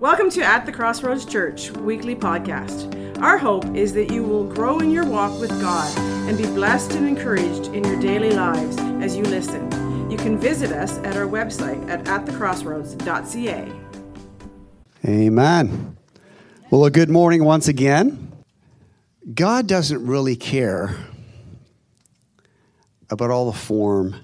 Welcome 0.00 0.28
to 0.32 0.42
At 0.42 0.66
the 0.66 0.72
Crossroads 0.72 1.24
Church 1.24 1.70
weekly 1.70 2.14
podcast. 2.14 3.18
Our 3.22 3.38
hope 3.38 3.64
is 3.74 3.94
that 3.94 4.12
you 4.12 4.22
will 4.22 4.44
grow 4.44 4.78
in 4.78 4.90
your 4.90 5.06
walk 5.06 5.40
with 5.40 5.48
God 5.58 5.98
and 6.28 6.36
be 6.36 6.44
blessed 6.44 6.92
and 6.92 7.08
encouraged 7.08 7.68
in 7.68 7.82
your 7.82 7.98
daily 7.98 8.32
lives 8.32 8.76
as 9.02 9.16
you 9.16 9.22
listen. 9.22 9.70
You 10.10 10.18
can 10.18 10.36
visit 10.36 10.70
us 10.70 10.98
at 10.98 11.16
our 11.16 11.24
website 11.24 11.88
at 11.88 12.04
atthecrossroads.ca. 12.04 13.72
Amen. 15.06 15.96
Well, 16.70 16.84
a 16.84 16.90
good 16.90 17.08
morning 17.08 17.42
once 17.42 17.66
again. 17.66 18.34
God 19.32 19.66
doesn't 19.66 20.06
really 20.06 20.36
care 20.36 20.94
about 23.08 23.30
all 23.30 23.50
the 23.50 23.58
form, 23.58 24.14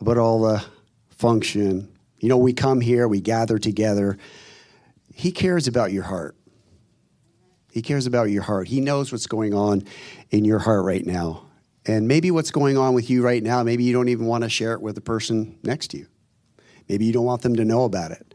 about 0.00 0.16
all 0.16 0.40
the 0.40 0.64
function. 1.10 1.94
You 2.18 2.30
know, 2.30 2.38
we 2.38 2.54
come 2.54 2.80
here, 2.80 3.06
we 3.06 3.20
gather 3.20 3.58
together. 3.58 4.16
He 5.14 5.32
cares 5.32 5.66
about 5.68 5.92
your 5.92 6.02
heart. 6.02 6.36
He 7.72 7.82
cares 7.82 8.06
about 8.06 8.24
your 8.30 8.42
heart. 8.42 8.68
He 8.68 8.80
knows 8.80 9.10
what's 9.10 9.26
going 9.26 9.54
on 9.54 9.84
in 10.30 10.44
your 10.44 10.58
heart 10.58 10.84
right 10.84 11.06
now. 11.06 11.46
And 11.86 12.08
maybe 12.08 12.30
what's 12.30 12.50
going 12.50 12.76
on 12.76 12.94
with 12.94 13.08
you 13.08 13.22
right 13.22 13.42
now, 13.42 13.62
maybe 13.62 13.84
you 13.84 13.92
don't 13.92 14.08
even 14.08 14.26
want 14.26 14.44
to 14.44 14.50
share 14.50 14.72
it 14.72 14.82
with 14.82 14.96
the 14.96 15.00
person 15.00 15.58
next 15.62 15.88
to 15.88 15.98
you. 15.98 16.06
Maybe 16.88 17.04
you 17.04 17.12
don't 17.12 17.24
want 17.24 17.42
them 17.42 17.56
to 17.56 17.64
know 17.64 17.84
about 17.84 18.10
it. 18.10 18.34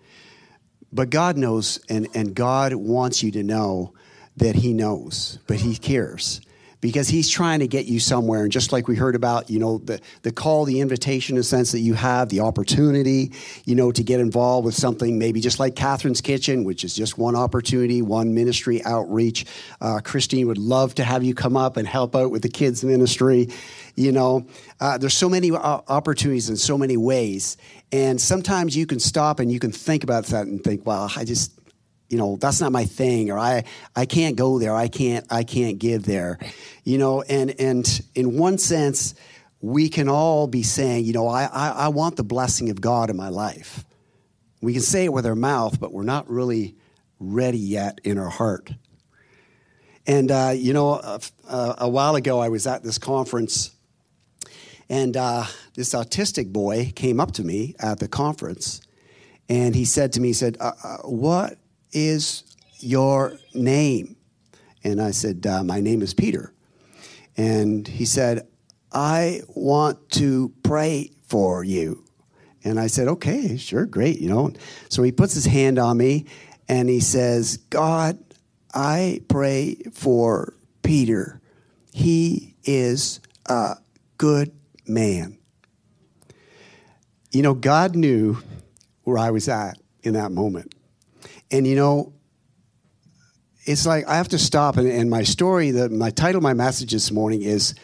But 0.91 1.09
God 1.09 1.37
knows, 1.37 1.79
and, 1.89 2.07
and 2.15 2.33
God 2.33 2.73
wants 2.73 3.21
you 3.21 3.31
to 3.31 3.43
know 3.43 3.93
that 4.37 4.55
He 4.55 4.73
knows, 4.73 5.39
but 5.47 5.57
He 5.57 5.75
cares 5.75 6.41
because 6.81 7.09
he's 7.09 7.29
trying 7.29 7.59
to 7.59 7.67
get 7.67 7.85
you 7.85 7.99
somewhere. 7.99 8.43
And 8.43 8.51
just 8.51 8.71
like 8.71 8.87
we 8.87 8.95
heard 8.95 9.15
about, 9.15 9.49
you 9.49 9.59
know, 9.59 9.79
the, 9.79 9.99
the 10.21 10.31
call, 10.31 10.65
the 10.65 10.79
invitation, 10.79 11.35
in 11.35 11.41
a 11.41 11.43
sense 11.43 11.71
that 11.73 11.79
you 11.79 11.93
have, 11.93 12.29
the 12.29 12.39
opportunity, 12.39 13.33
you 13.65 13.75
know, 13.75 13.91
to 13.91 14.03
get 14.03 14.19
involved 14.19 14.65
with 14.65 14.75
something, 14.75 15.19
maybe 15.19 15.41
just 15.41 15.59
like 15.59 15.75
Catherine's 15.75 16.21
Kitchen, 16.21 16.63
which 16.63 16.83
is 16.83 16.95
just 16.95 17.17
one 17.17 17.35
opportunity, 17.35 18.01
one 18.01 18.33
ministry 18.33 18.83
outreach. 18.85 19.45
Uh, 19.81 19.99
Christine 20.03 20.47
would 20.47 20.57
love 20.57 20.95
to 20.95 21.03
have 21.03 21.23
you 21.23 21.33
come 21.33 21.57
up 21.57 21.77
and 21.77 21.87
help 21.87 22.15
out 22.15 22.31
with 22.31 22.43
the 22.43 22.49
kids' 22.49 22.83
ministry. 22.83 23.49
You 23.95 24.13
know, 24.13 24.47
uh, 24.79 24.97
there's 24.97 25.17
so 25.17 25.27
many 25.27 25.51
uh, 25.51 25.81
opportunities 25.87 26.49
in 26.49 26.55
so 26.55 26.77
many 26.77 26.95
ways. 26.95 27.57
And 27.91 28.21
sometimes 28.21 28.77
you 28.77 28.85
can 28.85 28.99
stop 28.99 29.39
and 29.39 29.51
you 29.51 29.59
can 29.59 29.71
think 29.71 30.03
about 30.03 30.25
that 30.27 30.45
and 30.45 30.63
think, 30.63 30.85
well, 30.85 31.11
I 31.15 31.25
just, 31.25 31.58
you 32.09 32.17
know 32.17 32.37
that's 32.37 32.59
not 32.59 32.71
my 32.71 32.85
thing 32.85 33.31
or 33.31 33.37
i 33.37 33.63
i 33.95 34.05
can't 34.05 34.35
go 34.35 34.59
there 34.59 34.75
i 34.75 34.87
can't 34.87 35.25
i 35.29 35.43
can't 35.43 35.79
give 35.79 36.03
there. 36.03 36.39
You 36.83 36.97
know 36.97 37.21
and 37.21 37.55
and 37.59 38.01
in 38.15 38.37
one 38.37 38.57
sense 38.57 39.15
we 39.61 39.89
can 39.89 40.09
all 40.09 40.47
be 40.47 40.63
saying 40.63 41.05
you 41.05 41.13
know 41.13 41.27
i 41.27 41.43
i, 41.45 41.69
I 41.69 41.87
want 41.89 42.17
the 42.17 42.23
blessing 42.23 42.69
of 42.69 42.81
god 42.81 43.09
in 43.09 43.15
my 43.15 43.29
life. 43.29 43.85
We 44.61 44.73
can 44.73 44.81
say 44.81 45.05
it 45.05 45.13
with 45.13 45.25
our 45.25 45.35
mouth 45.35 45.79
but 45.79 45.93
we're 45.93 46.03
not 46.03 46.29
really 46.29 46.75
ready 47.19 47.59
yet 47.59 47.99
in 48.03 48.17
our 48.17 48.29
heart. 48.29 48.71
And 50.07 50.31
uh, 50.31 50.53
you 50.55 50.73
know 50.73 50.93
a, 50.93 51.21
a, 51.77 51.89
while 51.89 52.15
ago 52.15 52.39
i 52.39 52.49
was 52.49 52.65
at 52.65 52.83
this 52.83 52.97
conference 52.97 53.71
and 54.89 55.15
uh, 55.15 55.45
this 55.75 55.93
autistic 55.93 56.51
boy 56.51 56.91
came 56.95 57.19
up 57.19 57.33
to 57.33 57.43
me 57.43 57.75
at 57.79 57.99
the 57.99 58.07
conference 58.07 58.81
and 59.47 59.75
he 59.75 59.85
said 59.85 60.13
to 60.13 60.21
me 60.21 60.29
he 60.29 60.33
said 60.33 60.57
uh, 60.59 60.71
uh 60.83 60.97
what 61.03 61.59
is 61.91 62.43
your 62.79 63.37
name? 63.53 64.15
And 64.83 65.01
I 65.01 65.11
said, 65.11 65.45
uh, 65.45 65.63
My 65.63 65.81
name 65.81 66.01
is 66.01 66.13
Peter. 66.13 66.53
And 67.37 67.87
he 67.87 68.05
said, 68.05 68.47
I 68.91 69.41
want 69.49 70.09
to 70.11 70.53
pray 70.63 71.11
for 71.27 71.63
you. 71.63 72.03
And 72.63 72.79
I 72.79 72.87
said, 72.87 73.07
Okay, 73.07 73.57
sure, 73.57 73.85
great, 73.85 74.19
you 74.19 74.29
know. 74.29 74.51
So 74.89 75.03
he 75.03 75.11
puts 75.11 75.33
his 75.33 75.45
hand 75.45 75.79
on 75.79 75.97
me 75.97 76.25
and 76.67 76.89
he 76.89 76.99
says, 76.99 77.57
God, 77.69 78.17
I 78.73 79.21
pray 79.27 79.77
for 79.93 80.53
Peter. 80.83 81.41
He 81.91 82.55
is 82.63 83.19
a 83.47 83.77
good 84.17 84.51
man. 84.87 85.37
You 87.31 87.41
know, 87.41 87.53
God 87.53 87.95
knew 87.95 88.37
where 89.03 89.17
I 89.17 89.31
was 89.31 89.47
at 89.49 89.79
in 90.03 90.13
that 90.13 90.31
moment. 90.31 90.73
And 91.51 91.65
you 91.65 91.75
know, 91.75 92.13
it's 93.65 93.85
like 93.85 94.07
I 94.07 94.17
have 94.17 94.29
to 94.29 94.39
stop. 94.39 94.77
And, 94.77 94.87
and 94.87 95.09
my 95.09 95.23
story, 95.23 95.71
the, 95.71 95.89
my 95.89 96.09
title 96.09 96.41
my 96.41 96.53
message 96.53 96.91
this 96.91 97.11
morning 97.11 97.41
is 97.41 97.75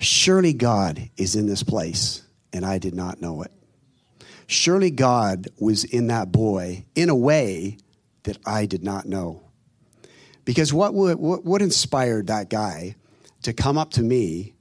Surely 0.00 0.52
God 0.52 1.10
is 1.16 1.34
in 1.34 1.46
this 1.46 1.62
place, 1.62 2.22
and 2.52 2.64
I 2.64 2.78
did 2.78 2.94
not 2.94 3.20
know 3.20 3.42
it. 3.42 3.50
Surely 4.46 4.90
God 4.90 5.48
was 5.58 5.84
in 5.84 6.06
that 6.06 6.32
boy 6.32 6.86
in 6.94 7.08
a 7.08 7.14
way 7.14 7.78
that 8.22 8.38
I 8.46 8.66
did 8.66 8.82
not 8.82 9.06
know. 9.06 9.42
Because 10.44 10.72
what, 10.72 10.94
would, 10.94 11.18
what, 11.18 11.44
what 11.44 11.60
inspired 11.60 12.28
that 12.28 12.48
guy 12.48 12.94
to 13.42 13.52
come 13.52 13.76
up 13.76 13.90
to 13.92 14.02
me 14.02 14.54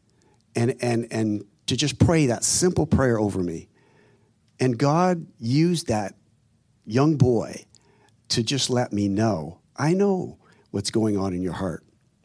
and, 0.55 0.75
and, 0.81 1.07
and 1.11 1.45
to 1.67 1.77
just 1.77 1.99
pray 1.99 2.25
that 2.25 2.43
simple 2.43 2.85
prayer 2.85 3.17
over 3.17 3.41
me? 3.41 3.69
And 4.59 4.77
God 4.77 5.27
used 5.39 5.87
that 5.87 6.15
young 6.85 7.15
boy 7.15 7.63
to 8.29 8.43
just 8.43 8.69
let 8.69 8.91
me 8.91 9.07
know 9.07 9.59
I 9.77 9.93
know 9.93 10.37
what's 10.71 10.91
going 10.91 11.17
on 11.17 11.33
in 11.33 11.41
your 11.41 11.53
heart. 11.53 11.83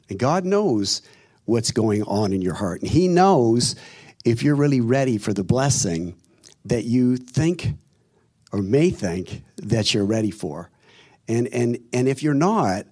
And 0.08 0.18
God 0.18 0.44
knows 0.44 1.02
what's 1.44 1.70
going 1.70 2.02
on 2.04 2.32
in 2.32 2.40
your 2.40 2.54
heart. 2.54 2.80
And 2.80 2.90
He 2.90 3.08
knows 3.08 3.76
if 4.24 4.42
you're 4.42 4.54
really 4.54 4.80
ready 4.80 5.18
for 5.18 5.32
the 5.32 5.44
blessing 5.44 6.14
that 6.64 6.84
you 6.84 7.16
think 7.16 7.74
or 8.52 8.62
may 8.62 8.90
think 8.90 9.42
that 9.56 9.92
you're 9.92 10.04
ready 10.04 10.30
for. 10.30 10.70
And, 11.28 11.48
and, 11.48 11.78
and 11.92 12.08
if 12.08 12.22
you're 12.22 12.34
not, 12.34 12.86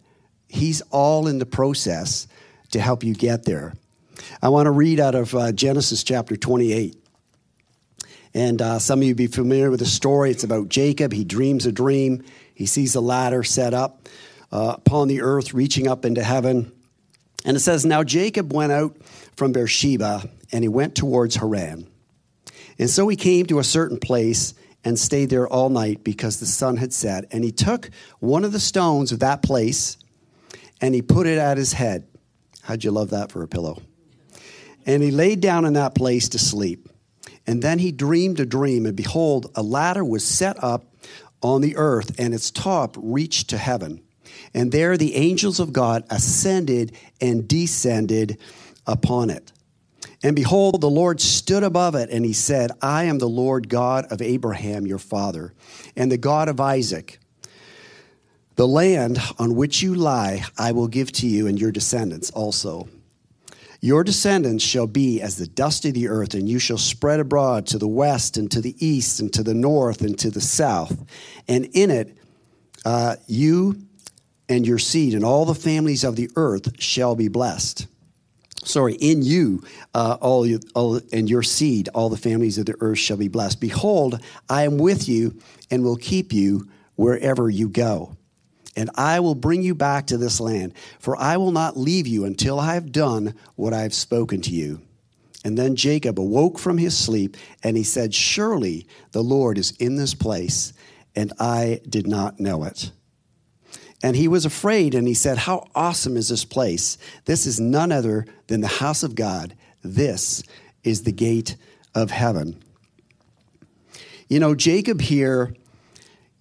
He's 0.48 0.82
all 0.90 1.26
in 1.26 1.38
the 1.38 1.46
process 1.46 2.26
to 2.72 2.80
help 2.80 3.04
you 3.04 3.14
get 3.14 3.44
there. 3.44 3.74
I 4.42 4.48
want 4.48 4.66
to 4.66 4.70
read 4.70 5.00
out 5.00 5.14
of 5.14 5.34
uh, 5.34 5.52
Genesis 5.52 6.04
chapter 6.04 6.36
28. 6.36 6.96
And 8.34 8.62
uh, 8.62 8.78
some 8.78 9.00
of 9.00 9.06
you 9.06 9.14
be 9.14 9.26
familiar 9.26 9.70
with 9.70 9.80
the 9.80 9.86
story. 9.86 10.30
It's 10.30 10.44
about 10.44 10.68
Jacob. 10.68 11.12
He 11.12 11.24
dreams 11.24 11.66
a 11.66 11.72
dream. 11.72 12.22
He 12.60 12.66
sees 12.66 12.94
a 12.94 13.00
ladder 13.00 13.42
set 13.42 13.72
up 13.72 14.06
uh, 14.52 14.74
upon 14.76 15.08
the 15.08 15.22
earth, 15.22 15.54
reaching 15.54 15.88
up 15.88 16.04
into 16.04 16.22
heaven. 16.22 16.70
And 17.42 17.56
it 17.56 17.60
says, 17.60 17.86
Now 17.86 18.04
Jacob 18.04 18.52
went 18.52 18.70
out 18.70 18.98
from 19.34 19.52
Beersheba, 19.52 20.28
and 20.52 20.62
he 20.62 20.68
went 20.68 20.94
towards 20.94 21.36
Haran. 21.36 21.86
And 22.78 22.90
so 22.90 23.08
he 23.08 23.16
came 23.16 23.46
to 23.46 23.60
a 23.60 23.64
certain 23.64 23.98
place 23.98 24.52
and 24.84 24.98
stayed 24.98 25.30
there 25.30 25.48
all 25.48 25.70
night 25.70 26.04
because 26.04 26.38
the 26.38 26.44
sun 26.44 26.76
had 26.76 26.92
set. 26.92 27.24
And 27.30 27.42
he 27.42 27.50
took 27.50 27.88
one 28.18 28.44
of 28.44 28.52
the 28.52 28.60
stones 28.60 29.10
of 29.10 29.20
that 29.20 29.40
place 29.42 29.96
and 30.82 30.94
he 30.94 31.00
put 31.00 31.26
it 31.26 31.38
at 31.38 31.56
his 31.56 31.72
head. 31.72 32.06
How'd 32.60 32.84
you 32.84 32.90
love 32.90 33.08
that 33.08 33.32
for 33.32 33.42
a 33.42 33.48
pillow? 33.48 33.80
And 34.84 35.02
he 35.02 35.10
laid 35.10 35.40
down 35.40 35.64
in 35.64 35.72
that 35.74 35.94
place 35.94 36.28
to 36.30 36.38
sleep. 36.38 36.90
And 37.46 37.62
then 37.62 37.78
he 37.78 37.90
dreamed 37.90 38.38
a 38.38 38.46
dream, 38.46 38.84
and 38.84 38.94
behold, 38.94 39.50
a 39.54 39.62
ladder 39.62 40.04
was 40.04 40.24
set 40.24 40.62
up 40.62 40.84
on 41.42 41.60
the 41.60 41.76
earth, 41.76 42.18
and 42.18 42.34
its 42.34 42.50
top 42.50 42.96
reached 42.98 43.48
to 43.50 43.58
heaven. 43.58 44.02
And 44.54 44.72
there 44.72 44.96
the 44.96 45.16
angels 45.16 45.60
of 45.60 45.72
God 45.72 46.04
ascended 46.10 46.92
and 47.20 47.48
descended 47.48 48.38
upon 48.86 49.30
it. 49.30 49.52
And 50.22 50.36
behold, 50.36 50.80
the 50.80 50.90
Lord 50.90 51.20
stood 51.20 51.62
above 51.62 51.94
it, 51.94 52.10
and 52.10 52.24
he 52.24 52.34
said, 52.34 52.72
I 52.82 53.04
am 53.04 53.18
the 53.18 53.28
Lord 53.28 53.68
God 53.68 54.06
of 54.12 54.20
Abraham, 54.20 54.86
your 54.86 54.98
father, 54.98 55.54
and 55.96 56.12
the 56.12 56.18
God 56.18 56.48
of 56.48 56.60
Isaac. 56.60 57.18
The 58.56 58.68
land 58.68 59.18
on 59.38 59.54
which 59.54 59.80
you 59.80 59.94
lie, 59.94 60.44
I 60.58 60.72
will 60.72 60.88
give 60.88 61.10
to 61.12 61.26
you 61.26 61.46
and 61.46 61.58
your 61.58 61.72
descendants 61.72 62.30
also. 62.30 62.88
Your 63.82 64.04
descendants 64.04 64.62
shall 64.62 64.86
be 64.86 65.22
as 65.22 65.36
the 65.36 65.46
dust 65.46 65.86
of 65.86 65.94
the 65.94 66.08
earth, 66.08 66.34
and 66.34 66.48
you 66.48 66.58
shall 66.58 66.78
spread 66.78 67.18
abroad 67.18 67.66
to 67.68 67.78
the 67.78 67.88
west 67.88 68.36
and 68.36 68.50
to 68.50 68.60
the 68.60 68.74
east 68.84 69.20
and 69.20 69.32
to 69.32 69.42
the 69.42 69.54
north 69.54 70.02
and 70.02 70.18
to 70.18 70.30
the 70.30 70.40
south. 70.40 71.02
And 71.48 71.64
in 71.72 71.90
it, 71.90 72.16
uh, 72.84 73.16
you 73.26 73.80
and 74.50 74.66
your 74.66 74.78
seed 74.78 75.14
and 75.14 75.24
all 75.24 75.46
the 75.46 75.54
families 75.54 76.04
of 76.04 76.16
the 76.16 76.30
earth 76.36 76.80
shall 76.82 77.14
be 77.14 77.28
blessed. 77.28 77.86
Sorry, 78.64 78.94
in 78.94 79.22
you, 79.22 79.62
uh, 79.94 80.18
all, 80.20 80.44
you, 80.44 80.60
all 80.74 81.00
and 81.14 81.30
your 81.30 81.42
seed, 81.42 81.88
all 81.94 82.10
the 82.10 82.18
families 82.18 82.58
of 82.58 82.66
the 82.66 82.76
earth 82.80 82.98
shall 82.98 83.16
be 83.16 83.28
blessed. 83.28 83.60
Behold, 83.60 84.20
I 84.50 84.64
am 84.64 84.76
with 84.76 85.08
you 85.08 85.40
and 85.70 85.82
will 85.82 85.96
keep 85.96 86.34
you 86.34 86.68
wherever 86.96 87.48
you 87.48 87.70
go 87.70 88.18
and 88.80 88.88
I 88.94 89.20
will 89.20 89.34
bring 89.34 89.60
you 89.60 89.74
back 89.74 90.06
to 90.06 90.16
this 90.16 90.40
land, 90.40 90.72
for 91.00 91.14
I 91.14 91.36
will 91.36 91.52
not 91.52 91.76
leave 91.76 92.06
you 92.06 92.24
until 92.24 92.58
I 92.58 92.72
have 92.72 92.90
done 92.90 93.34
what 93.54 93.74
I 93.74 93.82
have 93.82 93.92
spoken 93.92 94.40
to 94.40 94.50
you. 94.50 94.80
And 95.44 95.58
then 95.58 95.76
Jacob 95.76 96.18
awoke 96.18 96.58
from 96.58 96.78
his 96.78 96.96
sleep, 96.96 97.36
and 97.62 97.76
he 97.76 97.82
said, 97.82 98.14
Surely 98.14 98.86
the 99.12 99.22
Lord 99.22 99.58
is 99.58 99.72
in 99.72 99.96
this 99.96 100.14
place, 100.14 100.72
and 101.14 101.30
I 101.38 101.82
did 101.86 102.06
not 102.06 102.40
know 102.40 102.64
it. 102.64 102.90
And 104.02 104.16
he 104.16 104.28
was 104.28 104.46
afraid, 104.46 104.94
and 104.94 105.06
he 105.06 105.12
said, 105.12 105.36
How 105.36 105.68
awesome 105.74 106.16
is 106.16 106.30
this 106.30 106.46
place! 106.46 106.96
This 107.26 107.44
is 107.44 107.60
none 107.60 107.92
other 107.92 108.24
than 108.46 108.62
the 108.62 108.66
house 108.66 109.02
of 109.02 109.14
God. 109.14 109.54
This 109.84 110.42
is 110.84 111.02
the 111.02 111.12
gate 111.12 111.54
of 111.94 112.10
heaven. 112.10 112.64
You 114.26 114.40
know, 114.40 114.54
Jacob 114.54 115.02
here 115.02 115.54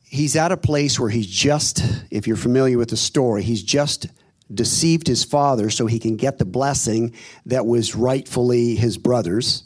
he's 0.10 0.36
at 0.36 0.52
a 0.52 0.58
place 0.58 1.00
where 1.00 1.10
he's 1.10 1.28
just, 1.28 1.84
if 2.12 2.28
you're 2.28 2.36
familiar 2.36 2.78
with 2.78 2.90
the 2.90 2.98
story, 2.98 3.44
he's 3.44 3.64
just 3.64 4.08
deceived 4.52 5.08
his 5.08 5.24
father 5.24 5.70
so 5.70 5.86
he 5.86 6.00
can 6.00 6.16
get 6.16 6.40
the 6.40 6.46
blessing 6.46 7.14
that 7.46 7.66
was 7.66 7.96
rightfully 7.96 8.76
his 8.76 8.98
brother's, 8.98 9.64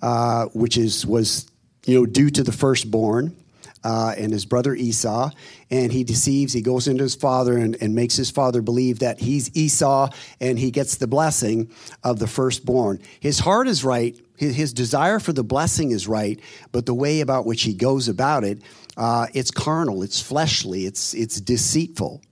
uh, 0.00 0.46
which 0.46 0.78
is 0.78 1.06
was 1.06 1.50
you 1.84 1.94
know 1.94 2.06
due 2.06 2.30
to 2.30 2.42
the 2.42 2.52
firstborn. 2.52 3.36
Uh, 3.84 4.12
and 4.18 4.32
his 4.32 4.44
brother 4.44 4.74
Esau, 4.74 5.30
and 5.70 5.92
he 5.92 6.02
deceives. 6.02 6.52
He 6.52 6.60
goes 6.60 6.88
into 6.88 7.04
his 7.04 7.14
father 7.14 7.56
and, 7.56 7.80
and 7.80 7.94
makes 7.94 8.16
his 8.16 8.32
father 8.32 8.60
believe 8.60 8.98
that 8.98 9.20
he's 9.20 9.56
Esau, 9.56 10.10
and 10.40 10.58
he 10.58 10.72
gets 10.72 10.96
the 10.96 11.06
blessing 11.06 11.70
of 12.02 12.18
the 12.18 12.26
firstborn. 12.26 12.98
His 13.20 13.38
heart 13.38 13.68
is 13.68 13.84
right, 13.84 14.18
his, 14.36 14.56
his 14.56 14.72
desire 14.72 15.20
for 15.20 15.32
the 15.32 15.44
blessing 15.44 15.92
is 15.92 16.08
right, 16.08 16.40
but 16.72 16.86
the 16.86 16.94
way 16.94 17.20
about 17.20 17.46
which 17.46 17.62
he 17.62 17.74
goes 17.74 18.08
about 18.08 18.42
it, 18.42 18.60
uh, 18.96 19.26
it's 19.34 19.50
carnal, 19.50 20.02
it's 20.02 20.20
fleshly, 20.20 20.86
it's 20.86 21.14
it's 21.14 21.40
deceitful 21.40 22.22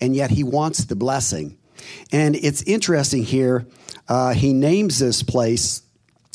and 0.00 0.16
yet 0.16 0.30
he 0.30 0.42
wants 0.42 0.84
the 0.84 0.96
blessing. 0.96 1.56
And 2.12 2.36
it's 2.36 2.62
interesting 2.62 3.22
here, 3.22 3.66
uh, 4.08 4.32
he 4.32 4.52
names 4.52 4.98
this 4.98 5.22
place. 5.22 5.82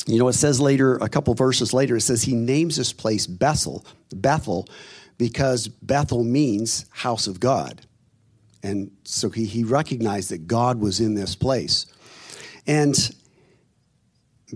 You 0.06 0.18
know, 0.18 0.28
it 0.28 0.34
says 0.34 0.60
later, 0.60 0.96
a 0.96 1.08
couple 1.08 1.34
verses 1.34 1.72
later, 1.72 1.96
it 1.96 2.02
says 2.02 2.22
he 2.22 2.34
names 2.34 2.76
this 2.76 2.92
place 2.92 3.26
Bethel, 3.26 3.84
Bethel, 4.14 4.68
because 5.18 5.68
Bethel 5.68 6.24
means 6.24 6.86
house 6.90 7.26
of 7.26 7.40
God. 7.40 7.82
And 8.62 8.90
so 9.04 9.30
he, 9.30 9.44
he 9.44 9.64
recognized 9.64 10.30
that 10.30 10.46
God 10.46 10.80
was 10.80 11.00
in 11.00 11.14
this 11.14 11.34
place. 11.34 11.86
And 12.66 12.96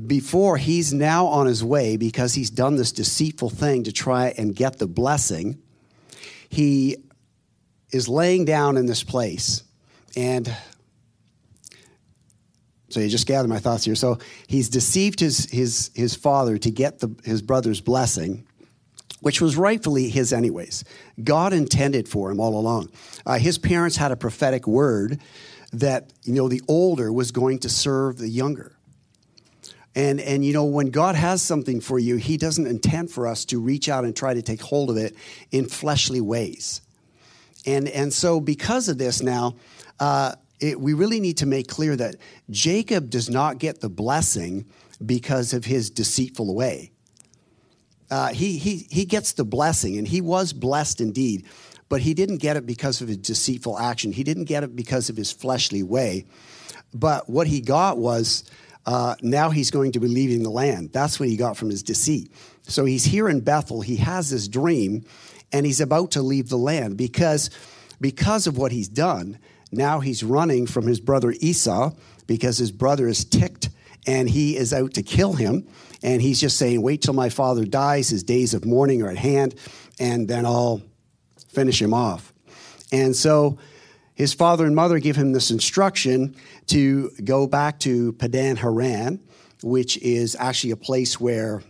before 0.07 0.57
he's 0.57 0.93
now 0.93 1.27
on 1.27 1.47
his 1.47 1.65
way, 1.65 1.97
because 1.97 2.35
he's 2.35 2.51
done 2.51 2.77
this 2.77 2.93
deceitful 2.93 3.51
thing 3.51 3.85
to 3.85 3.93
try 3.93 4.33
and 4.39 4.55
get 4.55 4.79
the 4.79 4.87
blessing, 4.87 5.61
he 6.49 6.97
is 7.91 8.09
laying 8.09 8.45
down 8.45 8.77
in 8.77 8.87
this 8.87 9.03
place. 9.03 9.65
And 10.17 10.55
so 12.89 13.01
you 13.01 13.09
just 13.09 13.27
gather 13.27 13.49
my 13.49 13.59
thoughts 13.59 13.85
here. 13.85 13.95
So 13.95 14.19
he's 14.47 14.69
deceived 14.69 15.21
his, 15.21 15.51
his, 15.51 15.91
his 15.95 16.15
father 16.15 16.59
to 16.59 16.71
get 16.71 17.01
the, 17.01 17.15
his 17.25 17.43
brother's 17.43 17.81
blessing, 17.81 18.47
which 19.21 19.41
was 19.41 19.57
rightfully 19.57 20.09
his, 20.09 20.33
anyways. 20.33 20.85
God 21.23 21.53
intended 21.53 22.09
for 22.09 22.31
him 22.31 22.41
all 22.41 22.59
along. 22.59 22.91
Uh, 23.27 23.39
his 23.39 23.59
parents 23.59 23.97
had 23.97 24.13
a 24.13 24.17
prophetic 24.17 24.67
word 24.67 25.21
that, 25.73 26.13
you 26.25 26.35
know, 26.35 26.49
the 26.49 26.63
older 26.69 27.13
was 27.13 27.31
going 27.31 27.59
to 27.61 27.69
serve 27.69 28.19
the 28.19 28.29
younger. 28.29 28.77
And, 29.95 30.21
and 30.21 30.45
you 30.45 30.53
know, 30.53 30.65
when 30.65 30.91
God 30.91 31.17
has 31.17 31.43
something 31.43 31.81
for 31.81 31.99
you, 31.99 32.17
He 32.17 32.37
doesn't 32.37 32.67
intend 32.67 33.11
for 33.11 33.27
us 33.27 33.45
to 33.47 33.61
reach 33.61 33.89
out 33.89 34.05
and 34.05 34.15
try 34.15 34.35
to 34.35 34.43
take 34.43 34.61
hold 34.61 34.91
of 34.91 34.97
it 34.97 35.17
in 35.51 35.67
fleshly 35.67 36.21
ways. 36.21 36.81
And, 37.67 37.89
and 37.89 38.13
so, 38.13 38.41
because 38.41 38.89
of 38.89 38.99
this 38.99 39.23
now, 39.23 39.57
uh, 39.99 40.35
it, 40.61 40.81
we 40.81 40.93
really 40.93 41.21
need 41.21 41.39
to 41.39 41.47
make 41.47 41.69
clear 41.69 41.97
that 41.97 42.17
Jacob 42.51 43.11
does 43.11 43.29
not 43.29 43.59
get 43.59 43.81
the 43.81 43.89
blessing 43.89 44.67
because 45.05 45.53
of 45.53 45.65
his 45.65 45.91
deceitful 45.91 46.55
way. 46.55 46.93
Uh, 48.11 48.29
he, 48.29 48.59
he, 48.59 48.87
he 48.91 49.05
gets 49.05 49.33
the 49.33 49.45
blessing, 49.45 49.97
and 49.97 50.07
he 50.07 50.21
was 50.21 50.53
blessed 50.53 51.01
indeed, 51.01 51.47
but 51.89 52.01
he 52.01 52.15
didn't 52.15 52.39
get 52.39 52.57
it 52.57 52.67
because 52.67 53.01
of 53.01 53.09
his 53.09 53.19
deceitful 53.19 53.79
action. 53.79 54.13
He 54.13 54.25
didn't 54.25 54.45
get 54.45 54.65
it 54.65 54.75
because 54.75 55.09
of 55.09 55.17
his 55.17 55.33
fleshly 55.33 55.83
way. 55.83 56.27
But 56.93 57.29
what 57.29 57.47
he 57.47 57.61
got 57.61 57.99
was 57.99 58.45
uh, 58.87 59.15
now 59.23 59.51
he's 59.51 59.71
going 59.71 59.93
to 59.93 60.01
be 60.01 60.09
leaving 60.09 60.43
the 60.43 60.51
land. 60.51 60.93
That's 60.93 61.21
what 61.21 61.29
he 61.29 61.37
got 61.37 61.57
from 61.57 61.71
his 61.71 61.83
deceit. 61.83 62.33
So 62.63 62.85
he's 62.85 63.05
here 63.05 63.29
in 63.29 63.41
Bethel. 63.41 63.81
He 63.81 63.97
has 63.97 64.31
this 64.31 64.49
dream, 64.49 65.05
and 65.53 65.67
he's 65.67 65.81
about 65.81 66.13
to 66.13 66.23
leave 66.23 66.49
the 66.49 66.57
land 66.57 66.97
because, 66.97 67.51
because 68.01 68.47
of 68.47 68.57
what 68.57 68.73
he's 68.73 68.89
done. 68.89 69.39
Now 69.73 70.01
he's 70.01 70.25
running 70.25 70.67
from 70.67 70.87
his 70.87 70.99
brother 70.99 71.33
Esau 71.41 71.93
because 72.27 72.59
his 72.59 72.73
brother 72.73 73.07
is 73.07 73.25
ticked 73.25 73.69
and 74.07 74.29
he 74.29 74.57
is 74.57 74.73
out 74.73 74.95
to 74.95 75.03
kill 75.03 75.35
him. 75.35 75.67
And 76.03 76.23
he's 76.23 76.41
just 76.41 76.57
saying, 76.57 76.81
Wait 76.83 77.03
till 77.03 77.15
my 77.15 77.29
father 77.29 77.65
dies. 77.65 78.09
His 78.09 78.23
days 78.23 78.55
of 78.55 78.65
mourning 78.65 79.03
are 79.03 79.11
at 79.11 79.19
hand, 79.19 79.55
and 79.99 80.27
then 80.27 80.47
I'll 80.47 80.83
finish 81.49 81.81
him 81.81 81.93
off. 81.93 82.33
And 82.91 83.15
so 83.15 83.59
his 84.21 84.35
father 84.35 84.67
and 84.67 84.77
mother 84.77 84.99
give 84.99 85.17
him 85.17 85.33
this 85.33 85.51
instruction 85.51 86.37
to 86.67 87.11
go 87.25 87.47
back 87.47 87.79
to 87.81 88.13
Padan 88.13 88.57
Haran, 88.57 89.19
which 89.63 89.97
is 89.97 90.37
actually 90.39 90.73
a 90.73 90.77
place 90.77 91.19
where 91.19 91.63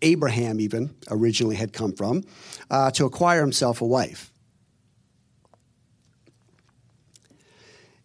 Abraham 0.00 0.60
even 0.60 0.94
originally 1.10 1.56
had 1.56 1.72
come 1.72 1.92
from, 1.92 2.22
uh, 2.70 2.92
to 2.92 3.06
acquire 3.06 3.40
himself 3.40 3.80
a 3.80 3.84
wife. 3.84 4.30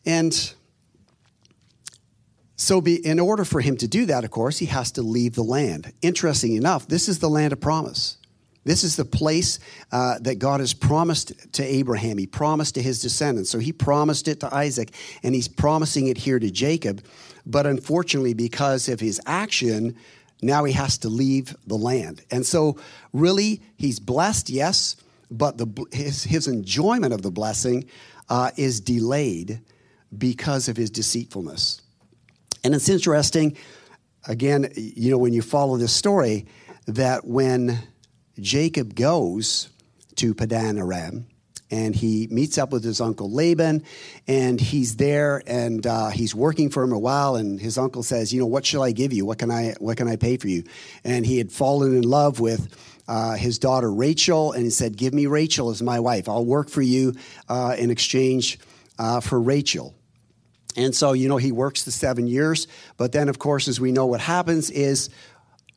And 0.04 0.34
so, 2.56 2.82
be, 2.82 3.06
in 3.06 3.20
order 3.20 3.46
for 3.46 3.62
him 3.62 3.78
to 3.78 3.88
do 3.88 4.08
that, 4.08 4.24
of 4.24 4.32
course, 4.32 4.58
he 4.58 4.66
has 4.66 4.94
to 4.94 5.04
leave 5.04 5.36
the 5.36 5.44
land. 5.44 5.94
Interesting 6.02 6.56
enough, 6.56 6.88
this 6.88 7.08
is 7.08 7.20
the 7.20 7.30
land 7.30 7.54
of 7.54 7.62
promise. 7.62 8.18
This 8.66 8.84
is 8.84 8.96
the 8.96 9.06
place 9.06 9.60
uh, 9.92 10.18
that 10.22 10.40
God 10.40 10.60
has 10.60 10.74
promised 10.74 11.54
to 11.54 11.64
Abraham. 11.64 12.18
He 12.18 12.26
promised 12.26 12.76
to 12.76 12.82
his 12.82 13.00
descendants. 13.00 13.52
So 13.52 13.60
he 13.60 13.72
promised 13.72 14.28
it 14.28 14.40
to 14.40 14.54
Isaac, 14.54 14.92
and 15.24 15.36
he's 15.36 15.48
promising 15.48 16.08
it 16.08 16.18
here 16.18 16.40
to 16.40 16.50
Jacob. 16.50 17.06
But 17.46 17.68
unfortunately, 17.68 18.34
because 18.34 18.90
of 18.90 19.00
his 19.00 19.22
action, 19.28 19.96
now 20.42 20.64
he 20.64 20.74
has 20.74 20.98
to 21.00 21.10
leave 21.10 21.56
the 21.68 21.78
land. 21.78 22.24
And 22.32 22.44
so, 22.46 22.78
really, 23.14 23.62
he's 23.78 24.00
blessed, 24.00 24.50
yes, 24.50 24.96
but 25.30 25.58
the, 25.58 25.86
his, 25.92 26.24
his 26.24 26.48
enjoyment 26.48 27.14
of 27.14 27.22
the 27.22 27.32
blessing 27.32 27.86
uh, 28.30 28.50
is 28.58 28.80
delayed 28.80 29.62
because 30.18 30.68
of 30.68 30.76
his 30.76 30.90
deceitfulness. 30.90 31.82
And 32.64 32.74
it's 32.74 32.90
interesting, 32.90 33.58
again, 34.28 34.72
you 34.76 35.12
know, 35.12 35.20
when 35.20 35.34
you 35.34 35.44
follow 35.44 35.78
this 35.78 35.94
story, 35.94 36.48
that 36.88 37.26
when 37.26 37.80
Jacob 38.40 38.96
goes 38.96 39.70
to 40.16 40.34
Padan 40.34 40.78
Aram, 40.78 41.28
and 41.72 41.96
he 41.96 42.28
meets 42.30 42.58
up 42.58 42.72
with 42.72 42.84
his 42.84 43.02
uncle 43.02 43.32
Laban, 43.32 43.84
and 44.28 44.60
he's 44.60 44.98
there, 44.98 45.42
and 45.48 45.86
uh, 45.86 46.10
he's 46.10 46.36
working 46.36 46.70
for 46.70 46.84
him 46.84 46.92
a 46.92 47.00
while. 47.00 47.36
And 47.36 47.60
his 47.60 47.78
uncle 47.78 48.04
says, 48.04 48.34
"You 48.34 48.40
know, 48.42 48.46
what 48.46 48.66
shall 48.66 48.84
I 48.84 48.92
give 48.92 49.14
you? 49.14 49.26
What 49.26 49.40
can 49.40 49.52
I 49.52 49.76
what 49.80 49.98
can 49.98 50.08
I 50.08 50.16
pay 50.16 50.38
for 50.38 50.48
you?" 50.48 50.64
And 51.04 51.26
he 51.26 51.38
had 51.38 51.52
fallen 51.52 51.96
in 51.96 52.04
love 52.04 52.40
with 52.40 52.68
uh, 53.08 53.34
his 53.36 53.60
daughter 53.60 53.92
Rachel, 53.92 54.52
and 54.52 54.64
he 54.64 54.70
said, 54.70 54.98
"Give 54.98 55.14
me 55.14 55.26
Rachel 55.26 55.70
as 55.70 55.82
my 55.82 56.00
wife. 56.00 56.30
I'll 56.30 56.46
work 56.46 56.70
for 56.70 56.82
you 56.82 57.16
uh, 57.50 57.76
in 57.78 57.90
exchange 57.90 58.60
uh, 59.00 59.22
for 59.22 59.40
Rachel." 59.40 59.94
And 60.78 60.94
so, 60.94 61.14
you 61.14 61.30
know, 61.30 61.38
he 61.38 61.54
works 61.54 61.84
the 61.84 61.92
seven 61.92 62.28
years, 62.28 62.68
but 62.98 63.14
then, 63.14 63.30
of 63.30 63.40
course, 63.40 63.70
as 63.70 63.80
we 63.80 63.94
know, 63.94 64.06
what 64.06 64.20
happens 64.20 64.70
is 64.70 65.10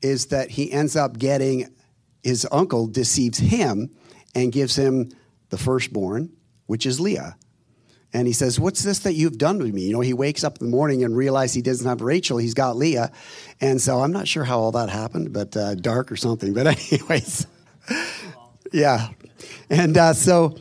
is 0.03 0.27
that 0.27 0.51
he 0.51 0.71
ends 0.71 0.97
up 0.97 1.19
getting 1.19 1.69
his 2.23 2.47
uncle 2.51 2.87
deceives 2.87 3.39
him 3.39 3.91
and 4.35 4.53
gives 4.53 4.77
him 4.77 5.11
the 5.51 5.59
firstborn, 5.59 6.31
which 6.67 6.87
is 6.87 7.01
Leah. 7.01 7.37
And 8.13 8.27
he 8.27 8.33
says, 8.33 8.59
What's 8.59 8.83
this 8.83 9.01
that 9.01 9.15
you've 9.15 9.39
done 9.39 9.59
with 9.59 9.73
me? 9.75 9.83
You 9.83 9.93
know, 9.93 10.01
he 10.01 10.15
wakes 10.15 10.43
up 10.43 10.59
in 10.59 10.67
the 10.67 10.71
morning 10.71 11.05
and 11.05 11.17
realizes 11.17 11.55
he 11.55 11.63
doesn't 11.63 11.87
have 11.87 12.01
Rachel, 12.01 12.39
he's 12.39 12.55
got 12.55 12.77
Leah. 12.77 13.13
And 13.61 13.81
so 13.81 14.01
I'm 14.01 14.13
not 14.13 14.27
sure 14.27 14.45
how 14.45 14.61
all 14.61 14.73
that 14.73 14.89
happened, 14.89 15.33
but 15.33 15.57
uh, 15.57 15.75
dark 15.75 16.11
or 16.11 16.17
something. 16.17 16.55
But, 16.55 16.67
anyways, 16.93 17.47
yeah. 18.73 19.09
And 19.69 19.97
uh, 19.97 20.15
so, 20.15 20.57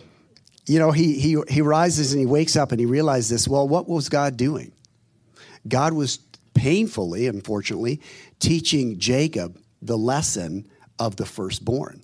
you 0.65 0.79
know, 0.79 0.91
he, 0.91 1.19
he, 1.19 1.37
he 1.49 1.61
rises 1.61 2.11
and 2.11 2.19
he 2.19 2.25
wakes 2.25 2.57
up 2.57 2.71
and 2.71 2.79
he 2.79 2.85
realizes 2.85 3.29
this. 3.29 3.47
Well, 3.47 3.67
what 3.67 3.87
was 3.87 4.09
God 4.09 4.35
doing? 4.35 4.73
God 5.67 5.93
was 5.93 6.19
painfully, 6.53 7.27
unfortunately, 7.27 8.01
teaching 8.39 8.99
Jacob 8.99 9.57
the 9.81 9.97
lesson 9.97 10.67
of 10.99 11.15
the 11.15 11.25
firstborn 11.25 12.03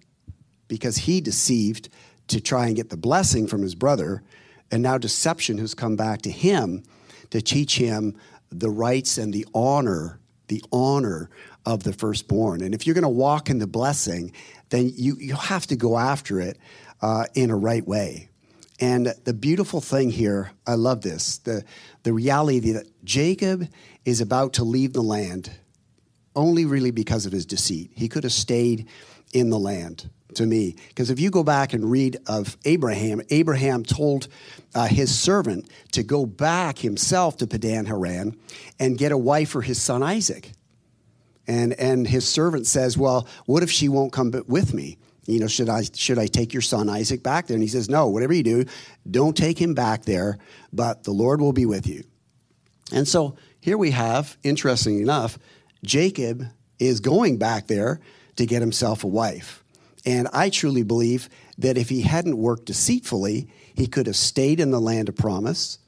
because 0.67 0.97
he 0.97 1.21
deceived 1.21 1.89
to 2.27 2.39
try 2.39 2.67
and 2.67 2.75
get 2.75 2.89
the 2.89 2.97
blessing 2.97 3.47
from 3.47 3.61
his 3.61 3.75
brother. 3.75 4.23
And 4.71 4.81
now 4.81 4.97
deception 4.97 5.57
has 5.59 5.73
come 5.73 5.95
back 5.95 6.21
to 6.23 6.31
him 6.31 6.83
to 7.29 7.41
teach 7.41 7.77
him 7.77 8.15
the 8.51 8.69
rights 8.69 9.17
and 9.17 9.33
the 9.33 9.45
honor, 9.53 10.19
the 10.47 10.63
honor 10.71 11.29
of 11.65 11.83
the 11.83 11.93
firstborn. 11.93 12.61
And 12.61 12.73
if 12.73 12.85
you're 12.85 12.93
going 12.93 13.03
to 13.03 13.09
walk 13.09 13.49
in 13.49 13.59
the 13.59 13.67
blessing, 13.67 14.31
then 14.69 14.91
you, 14.95 15.15
you 15.19 15.35
have 15.35 15.67
to 15.67 15.75
go 15.75 15.97
after 15.97 16.39
it 16.39 16.57
uh, 17.01 17.25
in 17.35 17.49
a 17.49 17.55
right 17.55 17.85
way. 17.87 18.29
And 18.79 19.13
the 19.23 19.33
beautiful 19.33 19.81
thing 19.81 20.09
here, 20.09 20.51
I 20.65 20.75
love 20.75 21.01
this, 21.01 21.37
the, 21.37 21.63
the 22.03 22.13
reality 22.13 22.71
that 22.71 22.87
Jacob 23.03 23.67
is 24.05 24.19
about 24.19 24.53
to 24.53 24.63
leave 24.63 24.93
the 24.93 25.01
land 25.01 25.51
only 26.35 26.65
really 26.65 26.91
because 26.91 27.25
of 27.25 27.31
his 27.31 27.45
deceit. 27.45 27.91
He 27.95 28.07
could 28.07 28.23
have 28.23 28.33
stayed 28.33 28.87
in 29.33 29.49
the 29.49 29.59
land 29.59 30.09
to 30.35 30.45
me. 30.45 30.75
Because 30.89 31.09
if 31.09 31.19
you 31.19 31.29
go 31.29 31.43
back 31.43 31.73
and 31.73 31.89
read 31.89 32.17
of 32.27 32.57
Abraham, 32.65 33.21
Abraham 33.29 33.83
told 33.83 34.27
uh, 34.75 34.87
his 34.87 35.17
servant 35.17 35.69
to 35.91 36.03
go 36.03 36.25
back 36.25 36.79
himself 36.79 37.37
to 37.37 37.47
Padan 37.47 37.85
Haran 37.85 38.37
and 38.79 38.97
get 38.97 39.11
a 39.11 39.17
wife 39.17 39.49
for 39.49 39.61
his 39.61 39.81
son 39.81 40.03
Isaac. 40.03 40.51
And, 41.47 41.73
and 41.73 42.07
his 42.07 42.27
servant 42.27 42.67
says, 42.67 42.97
Well, 42.97 43.27
what 43.45 43.63
if 43.63 43.71
she 43.71 43.89
won't 43.89 44.13
come 44.13 44.33
with 44.47 44.73
me? 44.73 44.97
You 45.25 45.39
know, 45.39 45.47
should 45.47 45.69
I 45.69 45.83
should 45.93 46.19
I 46.19 46.27
take 46.27 46.53
your 46.53 46.61
son 46.61 46.89
Isaac 46.89 47.23
back 47.23 47.47
there? 47.47 47.55
And 47.55 47.63
he 47.63 47.69
says, 47.69 47.89
No, 47.89 48.07
whatever 48.07 48.33
you 48.33 48.43
do, 48.43 48.65
don't 49.09 49.35
take 49.35 49.59
him 49.59 49.73
back 49.73 50.03
there, 50.03 50.37
but 50.71 51.03
the 51.03 51.11
Lord 51.11 51.41
will 51.41 51.53
be 51.53 51.65
with 51.65 51.87
you. 51.87 52.03
And 52.91 53.07
so 53.07 53.35
here 53.59 53.77
we 53.77 53.91
have, 53.91 54.37
interesting 54.43 54.99
enough, 54.99 55.39
Jacob 55.83 56.45
is 56.79 56.99
going 56.99 57.37
back 57.37 57.67
there 57.67 57.99
to 58.35 58.45
get 58.45 58.61
himself 58.61 59.03
a 59.03 59.07
wife. 59.07 59.63
And 60.05 60.27
I 60.33 60.49
truly 60.49 60.83
believe 60.83 61.29
that 61.57 61.77
if 61.77 61.89
he 61.89 62.01
hadn't 62.01 62.37
worked 62.37 62.65
deceitfully, 62.65 63.47
he 63.75 63.87
could 63.87 64.07
have 64.07 64.15
stayed 64.15 64.59
in 64.59 64.71
the 64.71 64.81
land 64.81 65.09
of 65.09 65.15
promise 65.15 65.79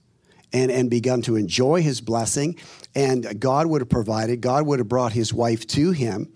and, 0.54 0.72
and 0.72 0.90
begun 0.90 1.22
to 1.24 1.36
enjoy 1.36 1.82
his 1.82 2.02
blessing. 2.02 2.58
And 2.94 3.40
God 3.40 3.68
would 3.68 3.82
have 3.82 3.90
provided, 3.90 4.42
God 4.42 4.66
would 4.66 4.80
have 4.80 4.88
brought 4.88 5.12
his 5.12 5.34
wife 5.34 5.68
to 5.68 5.92
him. 5.92 6.32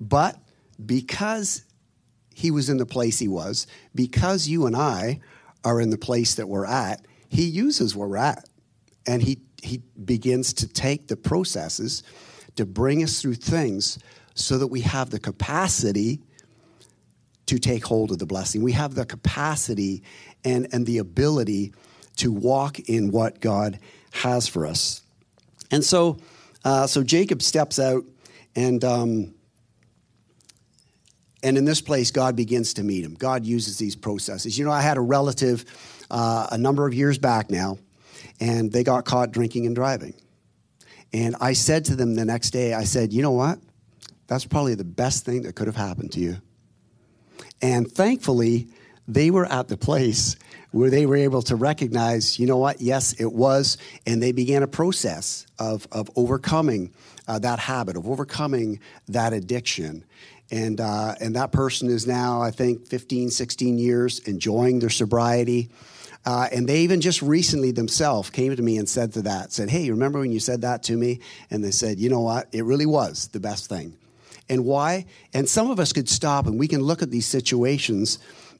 But 0.00 0.38
because 0.84 1.64
he 2.34 2.50
was 2.50 2.70
in 2.70 2.78
the 2.78 2.86
place 2.86 3.18
he 3.18 3.28
was, 3.28 3.66
because 3.94 4.48
you 4.48 4.66
and 4.66 4.76
I 4.76 5.20
are 5.64 5.80
in 5.80 5.90
the 5.90 5.98
place 5.98 6.36
that 6.36 6.48
we're 6.48 6.66
at, 6.66 7.04
he 7.28 7.44
uses 7.44 7.94
where 7.94 8.08
we're 8.08 8.16
at. 8.16 8.48
And 9.06 9.20
he, 9.20 9.42
he 9.62 9.82
begins 10.02 10.52
to 10.54 10.68
take 10.68 11.08
the 11.08 11.16
processes 11.16 12.02
to 12.58 12.66
bring 12.66 13.04
us 13.04 13.22
through 13.22 13.34
things 13.34 14.00
so 14.34 14.58
that 14.58 14.66
we 14.66 14.80
have 14.80 15.10
the 15.10 15.18
capacity 15.20 16.20
to 17.46 17.58
take 17.58 17.84
hold 17.84 18.10
of 18.10 18.18
the 18.18 18.26
blessing. 18.26 18.62
We 18.62 18.72
have 18.72 18.94
the 18.94 19.06
capacity 19.06 20.02
and, 20.44 20.66
and 20.72 20.84
the 20.84 20.98
ability 20.98 21.72
to 22.16 22.32
walk 22.32 22.80
in 22.80 23.12
what 23.12 23.40
God 23.40 23.78
has 24.10 24.48
for 24.48 24.66
us. 24.66 25.02
And 25.70 25.84
so, 25.84 26.18
uh, 26.64 26.88
so 26.88 27.04
Jacob 27.04 27.42
steps 27.42 27.78
out, 27.78 28.04
and 28.56 28.82
um, 28.82 29.34
and 31.44 31.56
in 31.56 31.64
this 31.64 31.80
place, 31.80 32.10
God 32.10 32.34
begins 32.34 32.74
to 32.74 32.82
meet 32.82 33.04
him. 33.04 33.14
God 33.14 33.46
uses 33.46 33.78
these 33.78 33.94
processes. 33.94 34.58
You 34.58 34.64
know, 34.64 34.72
I 34.72 34.80
had 34.80 34.96
a 34.96 35.00
relative 35.00 35.64
uh, 36.10 36.48
a 36.50 36.58
number 36.58 36.88
of 36.88 36.92
years 36.92 37.18
back 37.18 37.50
now, 37.50 37.78
and 38.40 38.72
they 38.72 38.82
got 38.82 39.04
caught 39.04 39.30
drinking 39.30 39.66
and 39.66 39.76
driving. 39.76 40.14
And 41.12 41.36
I 41.40 41.54
said 41.54 41.84
to 41.86 41.96
them 41.96 42.14
the 42.14 42.24
next 42.24 42.50
day, 42.50 42.74
I 42.74 42.84
said, 42.84 43.12
you 43.12 43.22
know 43.22 43.32
what? 43.32 43.58
That's 44.26 44.44
probably 44.44 44.74
the 44.74 44.84
best 44.84 45.24
thing 45.24 45.42
that 45.42 45.54
could 45.54 45.66
have 45.66 45.76
happened 45.76 46.12
to 46.12 46.20
you. 46.20 46.36
And 47.62 47.90
thankfully, 47.90 48.68
they 49.06 49.30
were 49.30 49.46
at 49.46 49.68
the 49.68 49.76
place 49.76 50.36
where 50.70 50.90
they 50.90 51.06
were 51.06 51.16
able 51.16 51.40
to 51.42 51.56
recognize, 51.56 52.38
you 52.38 52.46
know 52.46 52.58
what, 52.58 52.80
yes, 52.80 53.14
it 53.18 53.32
was. 53.32 53.78
And 54.06 54.22
they 54.22 54.32
began 54.32 54.62
a 54.62 54.66
process 54.66 55.46
of, 55.58 55.88
of 55.90 56.10
overcoming 56.14 56.92
uh, 57.26 57.38
that 57.38 57.58
habit, 57.58 57.96
of 57.96 58.06
overcoming 58.06 58.80
that 59.08 59.32
addiction. 59.32 60.04
And, 60.50 60.80
uh, 60.80 61.14
and 61.20 61.34
that 61.36 61.52
person 61.52 61.88
is 61.88 62.06
now, 62.06 62.42
I 62.42 62.50
think, 62.50 62.86
15, 62.86 63.30
16 63.30 63.78
years 63.78 64.18
enjoying 64.20 64.78
their 64.78 64.90
sobriety. 64.90 65.70
Uh, 66.24 66.48
and 66.52 66.68
they 66.68 66.80
even 66.80 67.00
just 67.00 67.22
recently 67.22 67.70
themselves 67.70 68.28
came 68.28 68.54
to 68.54 68.62
me 68.62 68.76
and 68.76 68.88
said 68.88 69.12
to 69.14 69.22
that, 69.22 69.52
said, 69.52 69.70
Hey, 69.70 69.90
remember 69.90 70.18
when 70.18 70.32
you 70.32 70.40
said 70.40 70.60
that 70.62 70.82
to 70.84 70.96
me? 70.96 71.20
And 71.50 71.64
they 71.64 71.70
said, 71.70 71.98
You 71.98 72.10
know 72.10 72.20
what? 72.20 72.48
It 72.52 72.64
really 72.64 72.86
was 72.86 73.28
the 73.28 73.40
best 73.40 73.68
thing. 73.68 73.96
And 74.48 74.64
why? 74.64 75.06
And 75.34 75.48
some 75.48 75.70
of 75.70 75.78
us 75.78 75.92
could 75.92 76.08
stop 76.08 76.46
and 76.46 76.58
we 76.58 76.68
can 76.68 76.80
look 76.80 77.02
at 77.02 77.10
these 77.10 77.26
situations 77.26 78.18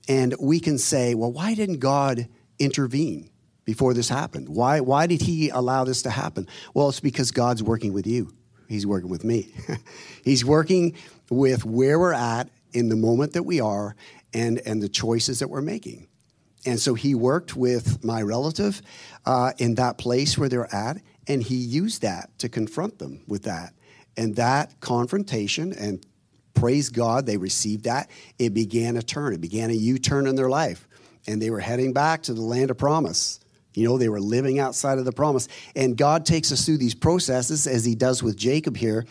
and 0.08 0.34
we 0.40 0.58
can 0.58 0.78
say, 0.78 1.14
well, 1.14 1.30
why 1.30 1.54
didn't 1.54 1.78
God 1.78 2.28
intervene 2.58 3.30
before 3.64 3.94
this 3.94 4.08
happened? 4.08 4.48
Why, 4.48 4.80
why 4.80 5.06
did 5.06 5.20
He 5.20 5.50
allow 5.50 5.84
this 5.84 6.02
to 6.02 6.10
happen? 6.10 6.48
Well, 6.74 6.88
it's 6.88 7.00
because 7.00 7.30
God's 7.30 7.62
working 7.62 7.92
with 7.92 8.06
you. 8.06 8.32
He's 8.68 8.86
working 8.86 9.10
with 9.10 9.24
me. 9.24 9.52
He's 10.24 10.44
working 10.44 10.94
with 11.30 11.64
where 11.64 11.98
we're 11.98 12.12
at 12.12 12.48
in 12.72 12.88
the 12.88 12.96
moment 12.96 13.34
that 13.34 13.44
we 13.44 13.60
are 13.60 13.94
and, 14.34 14.60
and 14.66 14.82
the 14.82 14.88
choices 14.88 15.38
that 15.38 15.48
we're 15.48 15.62
making. 15.62 16.07
And 16.68 16.78
so 16.78 16.92
he 16.92 17.14
worked 17.14 17.56
with 17.56 18.04
my 18.04 18.20
relative 18.20 18.82
uh, 19.24 19.52
in 19.56 19.76
that 19.76 19.96
place 19.96 20.36
where 20.36 20.50
they're 20.50 20.72
at, 20.72 20.98
and 21.26 21.42
he 21.42 21.56
used 21.56 22.02
that 22.02 22.38
to 22.40 22.50
confront 22.50 22.98
them 22.98 23.22
with 23.26 23.44
that. 23.44 23.72
And 24.18 24.36
that 24.36 24.78
confrontation, 24.80 25.72
and 25.72 26.04
praise 26.52 26.90
God, 26.90 27.24
they 27.24 27.38
received 27.38 27.84
that. 27.84 28.10
It 28.38 28.52
began 28.52 28.98
a 28.98 29.02
turn, 29.02 29.32
it 29.32 29.40
began 29.40 29.70
a 29.70 29.74
U 29.74 29.98
turn 29.98 30.26
in 30.26 30.36
their 30.36 30.50
life. 30.50 30.86
And 31.26 31.40
they 31.40 31.50
were 31.50 31.60
heading 31.60 31.92
back 31.92 32.22
to 32.24 32.34
the 32.34 32.42
land 32.42 32.70
of 32.70 32.76
promise. 32.76 33.40
You 33.74 33.86
know, 33.86 33.96
they 33.96 34.08
were 34.08 34.20
living 34.20 34.58
outside 34.58 34.98
of 34.98 35.04
the 35.04 35.12
promise. 35.12 35.48
And 35.74 35.96
God 35.96 36.26
takes 36.26 36.52
us 36.52 36.66
through 36.66 36.78
these 36.78 36.94
processes, 36.94 37.66
as 37.66 37.84
He 37.84 37.94
does 37.94 38.22
with 38.22 38.36
Jacob 38.36 38.76
here, 38.76 39.06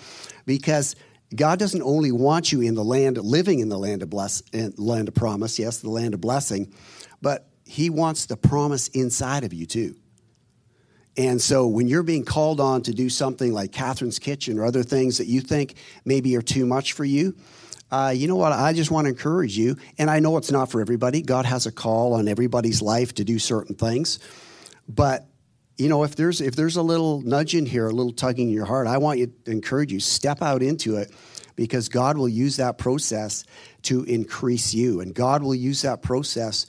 because 0.46 0.96
God 1.36 1.60
doesn't 1.60 1.82
only 1.82 2.12
want 2.12 2.52
you 2.52 2.62
in 2.62 2.76
the 2.76 2.84
land, 2.84 3.18
living 3.18 3.60
in 3.60 3.70
the 3.70 3.78
land 3.78 4.04
of 4.04 4.10
bless, 4.10 4.44
land 4.78 5.08
of 5.08 5.16
promise, 5.16 5.60
yes, 5.60 5.80
the 5.80 5.90
land 5.90 6.14
of 6.14 6.22
blessing, 6.22 6.74
but 7.22 7.48
He 7.66 7.90
wants 7.90 8.26
the 8.26 8.38
promise 8.38 8.88
inside 8.90 9.44
of 9.44 9.54
you 9.54 9.66
too. 9.66 9.96
And 11.18 11.42
so 11.42 11.66
when 11.66 11.88
you're 11.88 12.04
being 12.04 12.26
called 12.26 12.60
on 12.60 12.84
to 12.84 12.94
do 12.94 13.10
something 13.10 13.52
like 13.52 13.72
Catherine's 13.72 14.20
Kitchen 14.20 14.60
or 14.60 14.66
other 14.66 14.84
things 14.84 15.18
that 15.18 15.26
you 15.26 15.42
think 15.42 15.76
maybe 16.06 16.36
are 16.36 16.44
too 16.44 16.66
much 16.66 16.94
for 16.94 17.04
you, 17.04 17.36
uh, 17.90 18.14
you 18.16 18.28
know 18.28 18.36
what? 18.36 18.52
I 18.52 18.74
just 18.74 18.92
want 18.92 19.06
to 19.06 19.10
encourage 19.10 19.58
you. 19.58 19.78
And 19.98 20.10
I 20.12 20.20
know 20.20 20.38
it's 20.38 20.52
not 20.52 20.70
for 20.70 20.80
everybody. 20.80 21.22
God 21.24 21.46
has 21.46 21.66
a 21.66 21.72
call 21.72 22.14
on 22.14 22.28
everybody's 22.28 22.82
life 22.82 23.16
to 23.16 23.24
do 23.24 23.40
certain 23.40 23.76
things. 23.76 24.20
But 24.88 25.28
you 25.78 25.90
know, 25.90 26.04
if 26.04 26.16
there's 26.16 26.42
if 26.42 26.56
there's 26.56 26.76
a 26.76 26.82
little 26.82 27.22
nudge 27.22 27.54
in 27.54 27.66
here, 27.66 27.88
a 27.88 27.94
little 27.94 28.12
tugging 28.12 28.50
in 28.50 28.54
your 28.54 28.66
heart, 28.66 28.88
I 28.88 28.98
want 28.98 29.20
you 29.20 29.28
to 29.46 29.52
encourage 29.52 29.92
you 29.92 30.00
step 30.00 30.42
out 30.42 30.64
into 30.64 30.98
it 30.98 31.12
because 31.56 31.88
God 31.88 32.18
will 32.18 32.30
use 32.30 32.58
that 32.58 32.78
process 32.78 33.44
to 33.84 34.04
increase 34.04 34.74
you, 34.74 35.02
and 35.02 35.14
God 35.14 35.44
will 35.44 35.56
use 35.56 35.84
that 35.84 36.02
process 36.02 36.66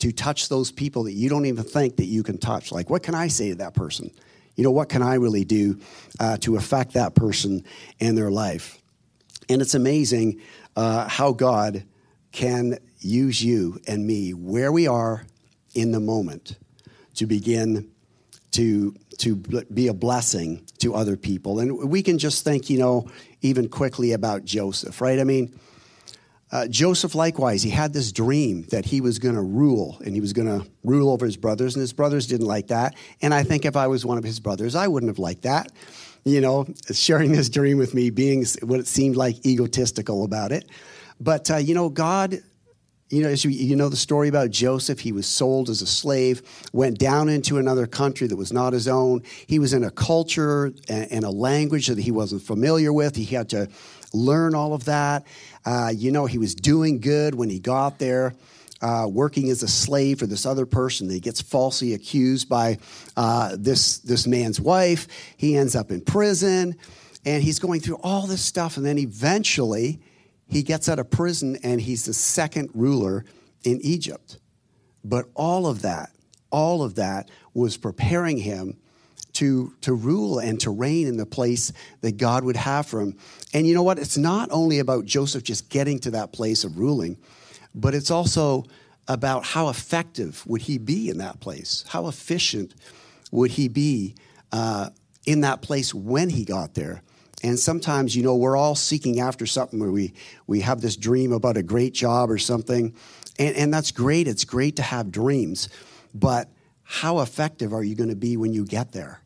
to 0.00 0.12
touch 0.12 0.48
those 0.48 0.72
people 0.72 1.04
that 1.04 1.12
you 1.12 1.28
don't 1.28 1.46
even 1.46 1.64
think 1.64 1.96
that 1.96 2.06
you 2.06 2.22
can 2.22 2.38
touch. 2.38 2.72
Like, 2.72 2.90
what 2.90 3.02
can 3.02 3.14
I 3.14 3.28
say 3.28 3.50
to 3.50 3.54
that 3.56 3.74
person? 3.74 4.10
You 4.56 4.64
know, 4.64 4.70
what 4.70 4.88
can 4.88 5.02
I 5.02 5.14
really 5.14 5.44
do 5.44 5.78
uh, 6.18 6.36
to 6.38 6.56
affect 6.56 6.94
that 6.94 7.14
person 7.14 7.64
and 8.00 8.16
their 8.16 8.30
life? 8.30 8.78
And 9.48 9.62
it's 9.62 9.74
amazing 9.74 10.40
uh, 10.76 11.08
how 11.08 11.32
God 11.32 11.84
can 12.32 12.78
use 12.98 13.42
you 13.42 13.80
and 13.86 14.06
me 14.06 14.34
where 14.34 14.72
we 14.72 14.86
are 14.86 15.24
in 15.74 15.92
the 15.92 16.00
moment 16.00 16.56
to 17.14 17.26
begin 17.26 17.90
to 18.52 18.94
to 19.18 19.36
be 19.36 19.88
a 19.88 19.94
blessing 19.94 20.64
to 20.78 20.94
other 20.94 21.14
people. 21.14 21.60
And 21.60 21.90
we 21.90 22.02
can 22.02 22.18
just 22.18 22.42
think, 22.42 22.70
you 22.70 22.78
know, 22.78 23.10
even 23.42 23.68
quickly 23.68 24.12
about 24.12 24.46
Joseph, 24.46 25.02
right? 25.02 25.18
I 25.18 25.24
mean, 25.24 25.54
uh, 26.52 26.66
Joseph, 26.66 27.14
likewise, 27.14 27.62
he 27.62 27.70
had 27.70 27.92
this 27.92 28.10
dream 28.10 28.64
that 28.70 28.84
he 28.84 29.00
was 29.00 29.18
going 29.18 29.36
to 29.36 29.42
rule 29.42 30.00
and 30.04 30.14
he 30.14 30.20
was 30.20 30.32
going 30.32 30.48
to 30.48 30.68
rule 30.82 31.10
over 31.10 31.24
his 31.24 31.36
brothers, 31.36 31.76
and 31.76 31.80
his 31.80 31.92
brothers 31.92 32.26
didn't 32.26 32.46
like 32.46 32.68
that. 32.68 32.96
And 33.22 33.32
I 33.32 33.44
think 33.44 33.64
if 33.64 33.76
I 33.76 33.86
was 33.86 34.04
one 34.04 34.18
of 34.18 34.24
his 34.24 34.40
brothers, 34.40 34.74
I 34.74 34.88
wouldn't 34.88 35.10
have 35.10 35.18
liked 35.18 35.42
that. 35.42 35.70
You 36.24 36.40
know, 36.40 36.66
sharing 36.92 37.32
this 37.32 37.48
dream 37.48 37.78
with 37.78 37.94
me, 37.94 38.10
being 38.10 38.44
what 38.62 38.80
it 38.80 38.86
seemed 38.86 39.16
like 39.16 39.46
egotistical 39.46 40.24
about 40.24 40.52
it. 40.52 40.68
But, 41.20 41.50
uh, 41.50 41.56
you 41.56 41.74
know, 41.74 41.88
God, 41.88 42.42
you 43.10 43.22
know, 43.22 43.28
as 43.28 43.44
you, 43.44 43.50
you 43.50 43.74
know 43.74 43.88
the 43.88 43.96
story 43.96 44.28
about 44.28 44.50
Joseph, 44.50 45.00
he 45.00 45.12
was 45.12 45.26
sold 45.26 45.68
as 45.68 45.82
a 45.82 45.86
slave, 45.86 46.42
went 46.72 46.98
down 46.98 47.28
into 47.28 47.58
another 47.58 47.86
country 47.86 48.26
that 48.26 48.36
was 48.36 48.52
not 48.52 48.72
his 48.72 48.86
own. 48.86 49.22
He 49.46 49.58
was 49.58 49.72
in 49.72 49.82
a 49.82 49.90
culture 49.90 50.66
and, 50.88 51.10
and 51.10 51.24
a 51.24 51.30
language 51.30 51.88
that 51.88 51.98
he 51.98 52.10
wasn't 52.10 52.42
familiar 52.42 52.92
with. 52.92 53.16
He 53.16 53.24
had 53.24 53.48
to 53.50 53.68
learn 54.12 54.54
all 54.54 54.74
of 54.74 54.84
that. 54.86 55.26
Uh, 55.64 55.92
you 55.94 56.10
know, 56.10 56.26
he 56.26 56.38
was 56.38 56.54
doing 56.54 57.00
good 57.00 57.34
when 57.34 57.48
he 57.48 57.58
got 57.58 57.98
there. 57.98 58.34
Uh, 58.82 59.06
working 59.06 59.50
as 59.50 59.62
a 59.62 59.68
slave 59.68 60.18
for 60.18 60.26
this 60.26 60.46
other 60.46 60.64
person. 60.64 61.10
He 61.10 61.20
gets 61.20 61.42
falsely 61.42 61.92
accused 61.92 62.48
by 62.48 62.78
uh, 63.14 63.54
this, 63.58 63.98
this 63.98 64.26
man's 64.26 64.58
wife. 64.58 65.06
He 65.36 65.54
ends 65.54 65.76
up 65.76 65.90
in 65.90 66.00
prison, 66.00 66.76
and 67.26 67.42
he's 67.42 67.58
going 67.58 67.80
through 67.80 67.98
all 68.02 68.26
this 68.26 68.42
stuff. 68.42 68.78
And 68.78 68.86
then 68.86 68.96
eventually, 68.96 70.00
he 70.48 70.62
gets 70.62 70.88
out 70.88 70.98
of 70.98 71.10
prison, 71.10 71.58
and 71.62 71.78
he's 71.78 72.06
the 72.06 72.14
second 72.14 72.70
ruler 72.72 73.26
in 73.64 73.82
Egypt. 73.82 74.38
But 75.04 75.26
all 75.34 75.66
of 75.66 75.82
that, 75.82 76.10
all 76.50 76.82
of 76.82 76.94
that 76.94 77.28
was 77.52 77.76
preparing 77.76 78.38
him 78.38 78.78
to, 79.40 79.74
to 79.80 79.94
rule 79.94 80.38
and 80.38 80.60
to 80.60 80.70
reign 80.70 81.06
in 81.06 81.16
the 81.16 81.24
place 81.24 81.72
that 82.02 82.18
God 82.18 82.44
would 82.44 82.56
have 82.56 82.86
for 82.86 83.00
him. 83.00 83.16
And 83.54 83.66
you 83.66 83.72
know 83.74 83.82
what? 83.82 83.98
It's 83.98 84.18
not 84.18 84.50
only 84.52 84.80
about 84.80 85.06
Joseph 85.06 85.42
just 85.42 85.70
getting 85.70 85.98
to 86.00 86.10
that 86.10 86.30
place 86.30 86.62
of 86.62 86.78
ruling, 86.78 87.16
but 87.74 87.94
it's 87.94 88.10
also 88.10 88.64
about 89.08 89.46
how 89.46 89.70
effective 89.70 90.46
would 90.46 90.60
he 90.60 90.76
be 90.76 91.08
in 91.08 91.16
that 91.18 91.40
place? 91.40 91.86
How 91.88 92.06
efficient 92.06 92.74
would 93.30 93.52
he 93.52 93.68
be 93.68 94.14
uh, 94.52 94.90
in 95.24 95.40
that 95.40 95.62
place 95.62 95.94
when 95.94 96.28
he 96.28 96.44
got 96.44 96.74
there? 96.74 97.02
And 97.42 97.58
sometimes, 97.58 98.14
you 98.14 98.22
know, 98.22 98.36
we're 98.36 98.58
all 98.58 98.74
seeking 98.74 99.20
after 99.20 99.46
something 99.46 99.80
where 99.80 99.90
we, 99.90 100.12
we 100.46 100.60
have 100.60 100.82
this 100.82 100.98
dream 100.98 101.32
about 101.32 101.56
a 101.56 101.62
great 101.62 101.94
job 101.94 102.30
or 102.30 102.36
something. 102.36 102.94
And, 103.38 103.56
and 103.56 103.72
that's 103.72 103.90
great. 103.90 104.28
It's 104.28 104.44
great 104.44 104.76
to 104.76 104.82
have 104.82 105.10
dreams. 105.10 105.70
But 106.14 106.50
how 106.82 107.20
effective 107.20 107.72
are 107.72 107.82
you 107.82 107.94
going 107.94 108.10
to 108.10 108.16
be 108.16 108.36
when 108.36 108.52
you 108.52 108.66
get 108.66 108.92
there? 108.92 109.22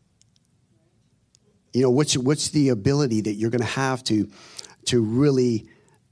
You 1.74 1.82
know, 1.82 1.90
what's, 1.90 2.16
what's 2.16 2.50
the 2.50 2.68
ability 2.70 3.22
that 3.22 3.34
you're 3.34 3.50
going 3.50 3.60
to 3.60 3.66
have 3.66 4.02
to, 4.04 4.30
to 4.86 5.02
really 5.02 5.68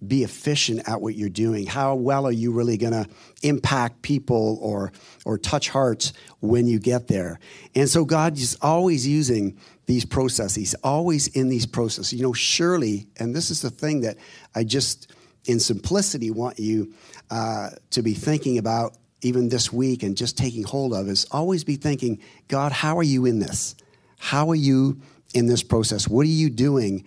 be 0.06 0.24
efficient 0.24 0.88
at 0.88 1.00
what 1.00 1.14
you're 1.14 1.28
doing? 1.28 1.66
How 1.66 1.94
well 1.94 2.26
are 2.26 2.32
you 2.32 2.50
really 2.50 2.76
going 2.76 2.92
to 2.92 3.08
impact 3.42 4.02
people 4.02 4.58
or, 4.60 4.92
or 5.24 5.38
touch 5.38 5.68
hearts 5.68 6.12
when 6.40 6.66
you 6.66 6.80
get 6.80 7.06
there? 7.06 7.38
And 7.76 7.88
so 7.88 8.04
God 8.04 8.36
is 8.36 8.58
always 8.60 9.06
using 9.06 9.56
these 9.86 10.04
processes, 10.04 10.74
always 10.82 11.28
in 11.28 11.48
these 11.48 11.64
processes. 11.64 12.12
You 12.12 12.24
know, 12.24 12.32
surely, 12.32 13.06
and 13.18 13.32
this 13.32 13.50
is 13.50 13.62
the 13.62 13.70
thing 13.70 14.00
that 14.00 14.16
I 14.56 14.64
just, 14.64 15.12
in 15.44 15.60
simplicity, 15.60 16.32
want 16.32 16.58
you 16.58 16.92
uh, 17.30 17.70
to 17.90 18.02
be 18.02 18.14
thinking 18.14 18.58
about 18.58 18.96
even 19.20 19.48
this 19.48 19.72
week 19.72 20.02
and 20.02 20.16
just 20.16 20.36
taking 20.36 20.64
hold 20.64 20.92
of 20.92 21.08
is 21.08 21.24
always 21.30 21.62
be 21.62 21.76
thinking, 21.76 22.20
God, 22.48 22.72
how 22.72 22.98
are 22.98 23.04
you 23.04 23.26
in 23.26 23.38
this? 23.38 23.76
How 24.18 24.50
are 24.50 24.56
you 24.56 25.00
in 25.34 25.46
this 25.46 25.62
process? 25.62 26.08
What 26.08 26.22
are 26.26 26.30
you 26.30 26.50
doing 26.50 27.04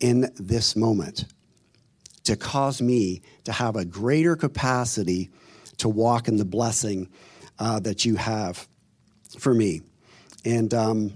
in 0.00 0.32
this 0.36 0.76
moment 0.76 1.26
to 2.24 2.36
cause 2.36 2.80
me 2.82 3.22
to 3.44 3.52
have 3.52 3.76
a 3.76 3.84
greater 3.84 4.36
capacity 4.36 5.30
to 5.78 5.88
walk 5.88 6.28
in 6.28 6.36
the 6.36 6.44
blessing 6.44 7.08
uh, 7.58 7.80
that 7.80 8.04
you 8.04 8.16
have 8.16 8.66
for 9.38 9.54
me? 9.54 9.82
And, 10.44 10.72
um, 10.72 11.12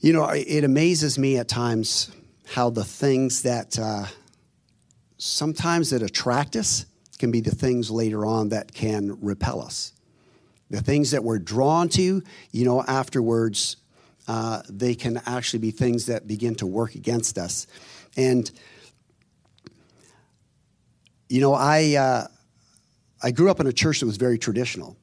you 0.00 0.12
know, 0.12 0.28
it 0.28 0.64
amazes 0.64 1.18
me 1.18 1.36
at 1.38 1.48
times 1.48 2.10
how 2.46 2.70
the 2.70 2.84
things 2.84 3.42
that 3.42 3.78
uh, 3.78 4.06
sometimes 5.18 5.90
that 5.90 6.02
attract 6.02 6.54
us 6.56 6.86
can 7.18 7.30
be 7.30 7.40
the 7.40 7.54
things 7.54 7.90
later 7.90 8.24
on 8.24 8.50
that 8.50 8.72
can 8.72 9.18
repel 9.20 9.60
us. 9.60 9.92
The 10.70 10.80
things 10.80 11.12
that 11.12 11.24
we're 11.24 11.38
drawn 11.38 11.88
to, 11.90 12.22
you 12.50 12.64
know, 12.64 12.82
afterwards, 12.82 13.76
uh, 14.28 14.62
they 14.68 14.94
can 14.94 15.20
actually 15.26 15.60
be 15.60 15.70
things 15.70 16.06
that 16.06 16.26
begin 16.26 16.54
to 16.56 16.66
work 16.66 16.94
against 16.94 17.38
us. 17.38 17.66
And, 18.16 18.50
you 21.28 21.40
know, 21.40 21.54
I, 21.54 21.94
uh, 21.94 22.26
I 23.22 23.30
grew 23.30 23.50
up 23.50 23.60
in 23.60 23.66
a 23.66 23.72
church 23.72 24.00
that 24.00 24.06
was 24.06 24.16
very 24.16 24.38
traditional. 24.38 24.96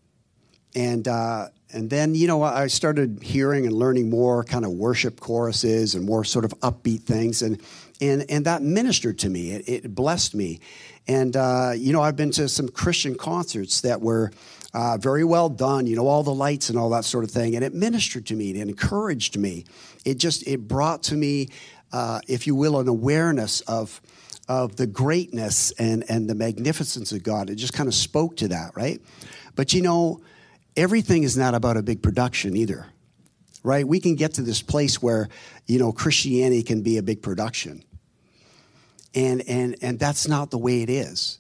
And, 0.76 1.08
uh, 1.08 1.50
and 1.72 1.90
then, 1.90 2.16
you 2.16 2.28
know, 2.28 2.44
I 2.44 2.68
started 2.68 3.20
hearing 3.22 3.66
and 3.66 3.76
learning 3.76 4.10
more 4.10 4.44
kind 4.44 4.66
of 4.66 4.72
worship 4.72 5.20
choruses 5.20 5.96
and 5.96 6.06
more 6.06 6.24
sort 6.24 6.46
of 6.46 6.52
upbeat 6.60 7.02
things. 7.02 7.42
And, 7.42 7.62
and, 8.00 8.26
and 8.30 8.46
that 8.46 8.62
ministered 8.62 9.20
to 9.20 9.30
me, 9.30 9.52
it, 9.52 9.86
it 9.86 9.96
blessed 9.96 10.36
me. 10.36 10.60
And, 11.08 11.36
uh, 11.36 11.74
you 11.76 11.92
know, 11.92 12.02
I've 12.02 12.16
been 12.16 12.32
to 12.32 12.48
some 12.48 12.70
Christian 12.70 13.16
concerts 13.16 13.82
that 13.82 14.02
were 14.02 14.32
uh, 14.74 14.98
very 14.98 15.24
well 15.24 15.50
done, 15.50 15.86
you 15.86 15.96
know, 15.96 16.08
all 16.08 16.24
the 16.24 16.34
lights 16.34 16.70
and 16.70 16.78
all 16.78 16.90
that 16.90 17.06
sort 17.06 17.24
of 17.24 17.32
thing. 17.32 17.56
And 17.56 17.64
it 17.64 17.74
ministered 17.74 18.26
to 18.28 18.36
me, 18.36 18.52
it 18.52 18.58
encouraged 18.58 19.38
me. 19.38 19.66
It 20.06 20.16
just, 20.16 20.48
it 20.48 20.68
brought 20.68 21.04
to 21.04 21.16
me, 21.16 21.50
uh, 21.92 22.20
if 22.28 22.48
you 22.48 22.56
will, 22.56 22.80
an 22.80 22.88
awareness 22.88 23.62
of, 23.62 24.02
of 24.48 24.76
the 24.76 24.88
greatness 24.88 25.72
and, 25.72 26.04
and 26.10 26.30
the 26.30 26.36
magnificence 26.36 27.12
of 27.12 27.24
God. 27.24 27.50
It 27.50 27.56
just 27.56 27.74
kind 27.74 27.88
of 27.88 27.94
spoke 27.94 28.38
to 28.38 28.48
that, 28.50 28.76
right? 28.76 29.00
But, 29.56 29.74
you 29.74 29.82
know, 29.82 30.22
everything 30.76 31.24
is 31.24 31.38
not 31.38 31.54
about 31.54 31.78
a 31.78 31.84
big 31.84 32.02
production 32.02 32.56
either 32.56 32.88
right 33.64 33.88
we 33.88 34.00
can 34.00 34.16
get 34.16 34.34
to 34.34 34.42
this 34.42 34.62
place 34.62 35.02
where 35.02 35.30
you 35.68 35.80
know 35.80 35.92
christianity 35.92 36.64
can 36.64 36.82
be 36.82 36.98
a 36.98 37.04
big 37.04 37.22
production 37.22 37.84
and 39.16 39.48
and 39.48 39.76
and 39.82 40.00
that's 40.00 40.28
not 40.28 40.52
the 40.52 40.58
way 40.58 40.82
it 40.82 40.90
is 40.90 41.40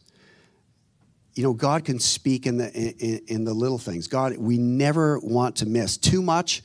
you 1.33 1.43
know 1.43 1.53
god 1.53 1.85
can 1.85 1.99
speak 1.99 2.45
in 2.45 2.57
the 2.57 2.71
in, 2.73 3.21
in, 3.27 3.43
the 3.43 3.53
little 3.53 3.77
things 3.77 4.07
god 4.07 4.37
we 4.37 4.57
never 4.57 5.19
want 5.19 5.55
to 5.55 5.65
miss 5.65 5.97
too 5.97 6.21
much 6.21 6.63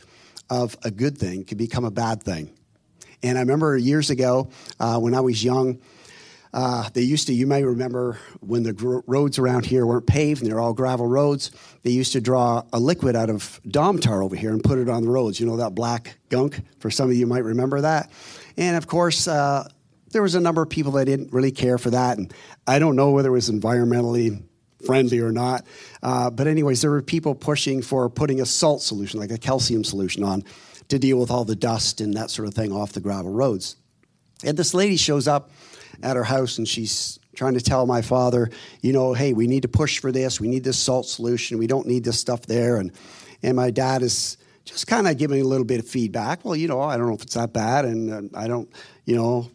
of 0.50 0.76
a 0.84 0.90
good 0.90 1.16
thing 1.16 1.44
can 1.44 1.58
become 1.58 1.84
a 1.84 1.90
bad 1.90 2.22
thing 2.22 2.50
and 3.22 3.38
i 3.38 3.40
remember 3.40 3.76
years 3.76 4.10
ago 4.10 4.48
uh, 4.80 4.98
when 4.98 5.14
i 5.14 5.20
was 5.20 5.42
young 5.42 5.78
uh, 6.52 6.88
they 6.94 7.02
used 7.02 7.26
to, 7.26 7.34
you 7.34 7.46
may 7.46 7.62
remember 7.62 8.18
when 8.40 8.62
the 8.62 9.02
roads 9.06 9.38
around 9.38 9.66
here 9.66 9.84
weren't 9.84 10.06
paved 10.06 10.40
and 10.40 10.50
they're 10.50 10.60
all 10.60 10.72
gravel 10.72 11.06
roads, 11.06 11.50
they 11.82 11.90
used 11.90 12.12
to 12.12 12.20
draw 12.20 12.62
a 12.72 12.80
liquid 12.80 13.14
out 13.14 13.30
of 13.30 13.60
Domtar 13.66 14.24
over 14.24 14.34
here 14.34 14.52
and 14.52 14.62
put 14.62 14.78
it 14.78 14.88
on 14.88 15.02
the 15.02 15.10
roads. 15.10 15.38
You 15.38 15.46
know, 15.46 15.56
that 15.58 15.74
black 15.74 16.18
gunk? 16.30 16.60
For 16.78 16.90
some 16.90 17.10
of 17.10 17.16
you 17.16 17.26
might 17.26 17.44
remember 17.44 17.80
that. 17.82 18.10
And 18.56 18.76
of 18.76 18.86
course, 18.86 19.28
uh, 19.28 19.68
there 20.12 20.22
was 20.22 20.34
a 20.34 20.40
number 20.40 20.62
of 20.62 20.70
people 20.70 20.92
that 20.92 21.04
didn't 21.04 21.32
really 21.32 21.52
care 21.52 21.76
for 21.76 21.90
that. 21.90 22.16
And 22.16 22.32
I 22.66 22.78
don't 22.78 22.96
know 22.96 23.10
whether 23.10 23.28
it 23.28 23.32
was 23.32 23.50
environmentally 23.50 24.42
friendly 24.84 25.20
or 25.20 25.32
not. 25.32 25.64
Uh, 26.02 26.30
but, 26.30 26.46
anyways, 26.46 26.80
there 26.82 26.90
were 26.90 27.02
people 27.02 27.34
pushing 27.34 27.82
for 27.82 28.08
putting 28.08 28.40
a 28.40 28.46
salt 28.46 28.82
solution, 28.82 29.20
like 29.20 29.30
a 29.30 29.38
calcium 29.38 29.84
solution, 29.84 30.24
on 30.24 30.44
to 30.88 30.98
deal 30.98 31.18
with 31.18 31.30
all 31.30 31.44
the 31.44 31.56
dust 31.56 32.00
and 32.00 32.14
that 32.14 32.30
sort 32.30 32.48
of 32.48 32.54
thing 32.54 32.72
off 32.72 32.92
the 32.92 33.00
gravel 33.00 33.32
roads. 33.32 33.76
And 34.44 34.56
this 34.56 34.74
lady 34.74 34.96
shows 34.96 35.28
up 35.28 35.50
at 36.02 36.16
her 36.16 36.24
house 36.24 36.58
and 36.58 36.66
she's 36.66 37.18
trying 37.34 37.54
to 37.54 37.60
tell 37.60 37.86
my 37.86 38.02
father, 38.02 38.50
you 38.80 38.92
know, 38.92 39.12
hey, 39.12 39.32
we 39.32 39.46
need 39.46 39.62
to 39.62 39.68
push 39.68 39.98
for 39.98 40.10
this. 40.10 40.40
We 40.40 40.48
need 40.48 40.64
this 40.64 40.78
salt 40.78 41.06
solution. 41.06 41.58
We 41.58 41.66
don't 41.66 41.86
need 41.86 42.04
this 42.04 42.18
stuff 42.18 42.42
there. 42.42 42.78
And, 42.78 42.92
and 43.42 43.56
my 43.56 43.70
dad 43.70 44.02
is 44.02 44.36
just 44.64 44.86
kind 44.86 45.06
of 45.06 45.18
giving 45.18 45.40
a 45.40 45.44
little 45.44 45.64
bit 45.64 45.80
of 45.80 45.86
feedback. 45.86 46.44
Well, 46.44 46.56
you 46.56 46.68
know, 46.68 46.80
I 46.80 46.96
don't 46.96 47.08
know 47.08 47.14
if 47.14 47.22
it's 47.22 47.34
that 47.34 47.52
bad. 47.52 47.84
And 47.84 48.34
uh, 48.34 48.38
I 48.38 48.48
don't, 48.48 48.68
you 49.04 49.16
know, 49.16 49.50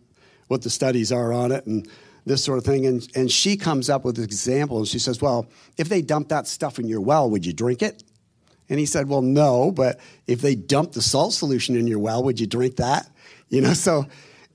what 0.48 0.62
the 0.62 0.70
studies 0.70 1.12
are 1.12 1.34
on 1.34 1.52
it 1.52 1.66
and 1.66 1.88
this 2.26 2.44
sort 2.44 2.58
of 2.58 2.64
thing. 2.64 2.86
And, 2.86 3.08
and 3.16 3.32
she 3.32 3.58
comes 3.58 3.90
up 3.90 4.06
with 4.06 4.18
an 4.18 4.24
example 4.24 4.80
and 4.80 4.88
she 4.88 5.00
says, 5.00 5.22
Well, 5.22 5.48
if 5.78 5.90
they 5.90 6.02
dump 6.02 6.30
that 6.30 6.48
stuff 6.48 6.80
in 6.80 6.88
your 6.88 7.02
well, 7.02 7.30
would 7.30 7.46
you 7.46 7.54
drink 7.54 7.82
it? 7.82 8.04
And 8.70 8.80
he 8.80 8.86
said, 8.86 9.08
Well, 9.10 9.22
no, 9.22 9.72
but 9.72 10.00
if 10.28 10.42
they 10.42 10.56
dump 10.56 10.94
the 10.94 11.02
salt 11.02 11.34
solution 11.34 11.76
in 11.76 11.88
your 11.88 12.00
well, 12.00 12.24
would 12.24 12.40
you 12.40 12.48
drink 12.48 12.78
that? 12.78 13.10
You 13.50 13.62
know, 13.62 13.74
so 13.74 14.06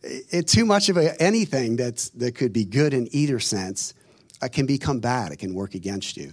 it, 0.02 0.48
too 0.48 0.64
much 0.64 0.88
of 0.88 0.96
a, 0.96 1.20
anything 1.20 1.76
that's, 1.76 2.10
that 2.10 2.34
could 2.34 2.52
be 2.52 2.64
good 2.64 2.94
in 2.94 3.08
either 3.12 3.38
sense 3.38 3.94
uh, 4.42 4.48
can 4.48 4.66
become 4.66 5.00
bad. 5.00 5.32
It 5.32 5.38
can 5.38 5.54
work 5.54 5.74
against 5.74 6.16
you. 6.16 6.32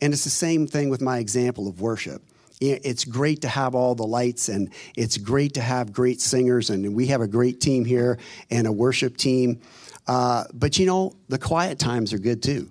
And 0.00 0.12
it's 0.12 0.24
the 0.24 0.30
same 0.30 0.66
thing 0.66 0.90
with 0.90 1.00
my 1.00 1.18
example 1.18 1.68
of 1.68 1.80
worship 1.80 2.22
it's 2.60 3.04
great 3.04 3.42
to 3.42 3.48
have 3.48 3.74
all 3.74 3.94
the 3.94 4.06
lights 4.06 4.48
and 4.48 4.70
it's 4.96 5.18
great 5.18 5.54
to 5.54 5.60
have 5.60 5.92
great 5.92 6.20
singers 6.20 6.70
and 6.70 6.94
we 6.94 7.06
have 7.06 7.20
a 7.20 7.28
great 7.28 7.60
team 7.60 7.84
here 7.84 8.18
and 8.50 8.66
a 8.66 8.72
worship 8.72 9.16
team 9.16 9.60
uh, 10.06 10.44
but 10.52 10.78
you 10.78 10.86
know 10.86 11.16
the 11.28 11.38
quiet 11.38 11.78
times 11.78 12.12
are 12.12 12.18
good 12.18 12.42
too. 12.42 12.70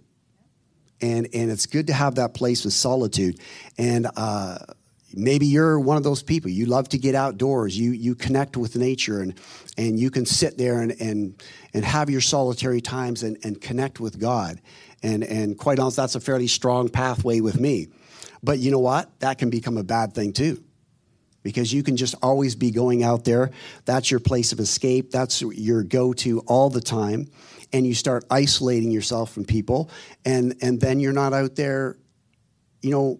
And 1.02 1.28
and 1.34 1.52
it's 1.52 1.66
good 1.66 1.88
to 1.88 1.94
have 1.94 2.16
that 2.16 2.34
place 2.34 2.66
of 2.66 2.74
solitude. 2.74 3.40
And 3.78 4.08
uh, 4.16 4.60
maybe 5.14 5.46
you're 5.46 5.80
one 5.80 5.98
of 5.98 6.04
those 6.04 6.24
people. 6.24 6.50
You 6.50 6.66
love 6.66 6.90
to 6.90 6.98
get 6.98 7.16
outdoors. 7.16 7.78
You 7.78 7.92
you 7.92 8.16
connect 8.16 8.56
with 8.56 8.76
nature 8.76 9.22
and 9.22 9.34
and 9.78 10.00
you 10.00 10.10
can 10.10 10.26
sit 10.26 10.58
there 10.58 10.82
and 10.82 10.94
and 11.02 11.42
and 11.74 11.84
have 11.84 12.10
your 12.10 12.22
solitary 12.22 12.82
times 12.82 13.24
and, 13.24 13.38
and 13.44 13.60
connect 13.60 14.00
with 14.00 14.20
god. 14.20 14.62
And 15.04 15.24
and 15.24 15.58
quite 15.58 15.80
honestly 15.80 16.02
that's 16.02 16.16
a 16.16 16.22
fairly 16.22 16.48
strong 16.48 16.90
pathway 16.90 17.42
with 17.42 17.60
me. 17.60 17.88
But 18.42 18.60
you 18.60 18.72
know 18.72 18.80
what? 18.80 19.20
That 19.20 19.38
can 19.38 19.50
become 19.50 19.78
a 19.78 19.84
bad 19.84 20.14
thing 20.14 20.32
too. 20.32 20.64
Because 21.46 21.72
you 21.72 21.84
can 21.84 21.96
just 21.96 22.16
always 22.24 22.56
be 22.56 22.72
going 22.72 23.04
out 23.04 23.24
there. 23.24 23.52
That's 23.86 24.10
your 24.10 24.20
place 24.20 24.52
of 24.52 24.60
escape. 24.60 25.12
That's 25.12 25.44
your 25.44 25.84
go 25.84 26.12
to 26.14 26.40
all 26.48 26.72
the 26.72 26.82
time. 26.82 27.30
And 27.72 27.86
you 27.86 27.94
start 27.94 28.26
isolating 28.32 28.90
yourself 28.90 29.32
from 29.32 29.46
people. 29.46 29.92
And, 30.26 30.56
and 30.64 30.82
then 30.82 31.00
you're 31.00 31.14
not 31.14 31.34
out 31.34 31.56
there, 31.56 31.98
you 32.82 32.90
know, 32.90 33.20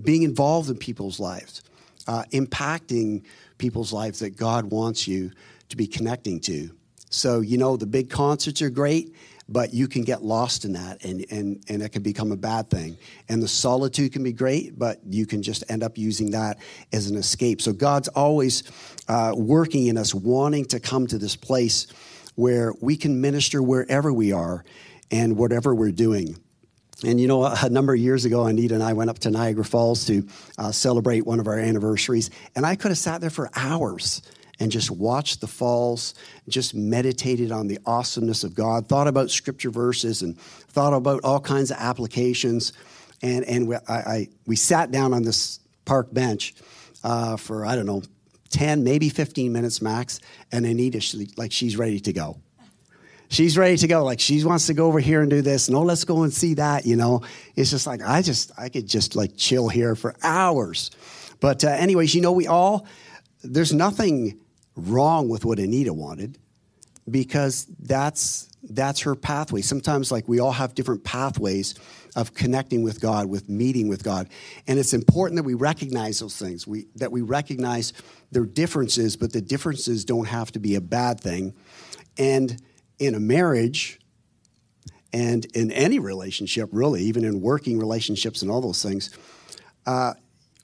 being 0.00 0.22
involved 0.22 0.70
in 0.70 0.76
people's 0.76 1.18
lives, 1.18 1.64
uh, 2.06 2.22
impacting 2.32 3.24
people's 3.58 3.92
lives 3.92 4.20
that 4.20 4.36
God 4.36 4.66
wants 4.66 5.08
you 5.08 5.32
to 5.70 5.76
be 5.76 5.88
connecting 5.88 6.38
to. 6.42 6.70
So, 7.10 7.40
you 7.40 7.58
know, 7.58 7.76
the 7.76 7.86
big 7.86 8.08
concerts 8.08 8.62
are 8.62 8.70
great 8.70 9.16
but 9.48 9.72
you 9.72 9.88
can 9.88 10.02
get 10.02 10.22
lost 10.22 10.64
in 10.64 10.74
that 10.74 11.04
and, 11.04 11.24
and, 11.30 11.64
and 11.68 11.82
it 11.82 11.90
can 11.90 12.02
become 12.02 12.32
a 12.32 12.36
bad 12.36 12.68
thing. 12.68 12.98
And 13.28 13.42
the 13.42 13.48
solitude 13.48 14.12
can 14.12 14.22
be 14.22 14.32
great, 14.32 14.78
but 14.78 15.00
you 15.08 15.26
can 15.26 15.42
just 15.42 15.64
end 15.70 15.82
up 15.82 15.96
using 15.96 16.32
that 16.32 16.58
as 16.92 17.08
an 17.08 17.16
escape. 17.16 17.62
So 17.62 17.72
God's 17.72 18.08
always 18.08 18.64
uh, 19.08 19.32
working 19.34 19.86
in 19.86 19.96
us, 19.96 20.14
wanting 20.14 20.66
to 20.66 20.80
come 20.80 21.06
to 21.06 21.18
this 21.18 21.34
place 21.34 21.86
where 22.34 22.74
we 22.80 22.96
can 22.96 23.20
minister 23.20 23.62
wherever 23.62 24.12
we 24.12 24.32
are 24.32 24.64
and 25.10 25.36
whatever 25.36 25.74
we're 25.74 25.92
doing. 25.92 26.38
And 27.04 27.20
you 27.20 27.28
know, 27.28 27.44
a 27.44 27.70
number 27.70 27.94
of 27.94 28.00
years 28.00 28.24
ago, 28.24 28.46
Anita 28.46 28.74
and 28.74 28.82
I 28.82 28.92
went 28.92 29.08
up 29.08 29.20
to 29.20 29.30
Niagara 29.30 29.64
Falls 29.64 30.04
to 30.06 30.26
uh, 30.58 30.72
celebrate 30.72 31.24
one 31.24 31.38
of 31.38 31.46
our 31.46 31.58
anniversaries, 31.58 32.30
and 32.56 32.66
I 32.66 32.74
could 32.74 32.90
have 32.90 32.98
sat 32.98 33.20
there 33.20 33.30
for 33.30 33.48
hours 33.54 34.20
and 34.60 34.72
just 34.72 34.90
watched 34.90 35.40
the 35.40 35.46
falls, 35.46 36.14
just 36.48 36.74
meditated 36.74 37.52
on 37.52 37.68
the 37.68 37.78
awesomeness 37.86 38.44
of 38.44 38.54
God, 38.54 38.88
thought 38.88 39.06
about 39.06 39.30
scripture 39.30 39.70
verses, 39.70 40.22
and 40.22 40.38
thought 40.38 40.92
about 40.92 41.22
all 41.24 41.40
kinds 41.40 41.70
of 41.70 41.76
applications. 41.78 42.72
And, 43.22 43.44
and 43.44 43.68
we, 43.68 43.76
I, 43.76 43.94
I 43.94 44.28
we 44.46 44.56
sat 44.56 44.90
down 44.90 45.14
on 45.14 45.22
this 45.22 45.60
park 45.84 46.12
bench 46.12 46.54
uh, 47.04 47.36
for, 47.36 47.64
I 47.64 47.76
don't 47.76 47.86
know, 47.86 48.02
10, 48.50 48.82
maybe 48.82 49.08
15 49.08 49.52
minutes 49.52 49.80
max. 49.82 50.20
And 50.52 50.66
Anita, 50.66 51.00
she, 51.00 51.28
like, 51.36 51.52
she's 51.52 51.76
ready 51.76 52.00
to 52.00 52.12
go. 52.12 52.38
She's 53.30 53.58
ready 53.58 53.76
to 53.76 53.86
go. 53.86 54.04
Like, 54.04 54.20
she 54.20 54.42
wants 54.42 54.66
to 54.68 54.74
go 54.74 54.86
over 54.86 55.00
here 55.00 55.20
and 55.20 55.28
do 55.28 55.42
this. 55.42 55.68
No, 55.68 55.82
let's 55.82 56.04
go 56.04 56.22
and 56.22 56.32
see 56.32 56.54
that, 56.54 56.86
you 56.86 56.96
know. 56.96 57.22
It's 57.56 57.70
just 57.70 57.86
like, 57.86 58.00
I 58.02 58.22
just, 58.22 58.52
I 58.58 58.70
could 58.70 58.86
just 58.86 59.16
like 59.16 59.36
chill 59.36 59.68
here 59.68 59.94
for 59.94 60.14
hours. 60.22 60.90
But, 61.40 61.62
uh, 61.62 61.68
anyways, 61.68 62.14
you 62.14 62.22
know, 62.22 62.32
we 62.32 62.46
all, 62.46 62.86
there's 63.44 63.72
nothing 63.72 64.40
wrong 64.78 65.28
with 65.28 65.44
what 65.44 65.58
Anita 65.58 65.92
wanted. 65.92 66.38
because 67.10 67.66
that's 67.80 68.48
that's 68.62 69.00
her 69.00 69.14
pathway. 69.14 69.62
Sometimes, 69.62 70.10
like 70.12 70.28
we 70.28 70.40
all 70.40 70.52
have 70.52 70.74
different 70.74 71.04
pathways 71.04 71.74
of 72.16 72.34
connecting 72.34 72.82
with 72.82 73.00
God, 73.00 73.26
with 73.28 73.48
meeting 73.48 73.88
with 73.88 74.02
God, 74.02 74.28
and 74.66 74.78
it's 74.78 74.92
important 74.92 75.36
that 75.36 75.44
we 75.44 75.54
recognize 75.54 76.18
those 76.20 76.36
things. 76.36 76.66
We 76.66 76.86
that 76.96 77.12
we 77.12 77.22
recognize 77.22 77.92
their 78.30 78.44
differences, 78.46 79.16
but 79.16 79.32
the 79.32 79.40
differences 79.40 80.04
don't 80.04 80.26
have 80.26 80.52
to 80.52 80.58
be 80.58 80.74
a 80.74 80.80
bad 80.80 81.20
thing. 81.20 81.54
And 82.18 82.60
in 82.98 83.14
a 83.14 83.20
marriage, 83.20 84.00
and 85.12 85.44
in 85.54 85.70
any 85.70 85.98
relationship, 85.98 86.68
really, 86.72 87.02
even 87.02 87.24
in 87.24 87.40
working 87.40 87.78
relationships 87.78 88.42
and 88.42 88.50
all 88.50 88.60
those 88.60 88.82
things, 88.82 89.10
uh, 89.86 90.14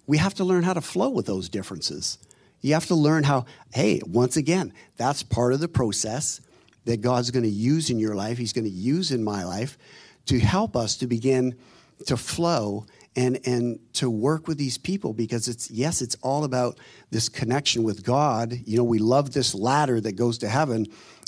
we 0.06 0.18
have 0.18 0.34
to 0.34 0.44
learn 0.44 0.64
how 0.64 0.74
to 0.74 0.80
flow 0.80 1.08
with 1.10 1.26
those 1.26 1.48
differences. 1.48 2.18
You 2.64 2.72
have 2.72 2.86
to 2.86 2.94
learn 2.94 3.24
how, 3.24 3.44
hey, 3.74 4.00
once 4.06 4.38
again, 4.38 4.72
that's 4.96 5.22
part 5.22 5.52
of 5.52 5.60
the 5.60 5.68
process 5.68 6.40
that 6.86 7.02
God's 7.02 7.30
going 7.30 7.42
to 7.42 7.48
use 7.50 7.90
in 7.90 7.98
your 7.98 8.14
life, 8.14 8.38
He's 8.38 8.54
going 8.54 8.64
to 8.64 8.70
use 8.70 9.12
in 9.12 9.22
my 9.22 9.44
life 9.44 9.76
to 10.24 10.40
help 10.40 10.74
us 10.74 10.96
to 10.96 11.06
begin 11.06 11.58
to 12.06 12.16
flow 12.16 12.86
and, 13.16 13.38
and 13.44 13.78
to 13.92 14.08
work 14.08 14.48
with 14.48 14.56
these 14.56 14.78
people 14.78 15.12
because 15.12 15.46
it's, 15.46 15.70
yes, 15.70 16.00
it's 16.00 16.16
all 16.22 16.44
about 16.44 16.78
this 17.10 17.28
connection 17.28 17.82
with 17.82 18.02
God. 18.02 18.58
You 18.64 18.78
know, 18.78 18.84
we 18.84 18.98
love 18.98 19.34
this 19.34 19.54
ladder 19.54 20.00
that 20.00 20.12
goes 20.12 20.38
to 20.38 20.48
heaven, 20.48 20.86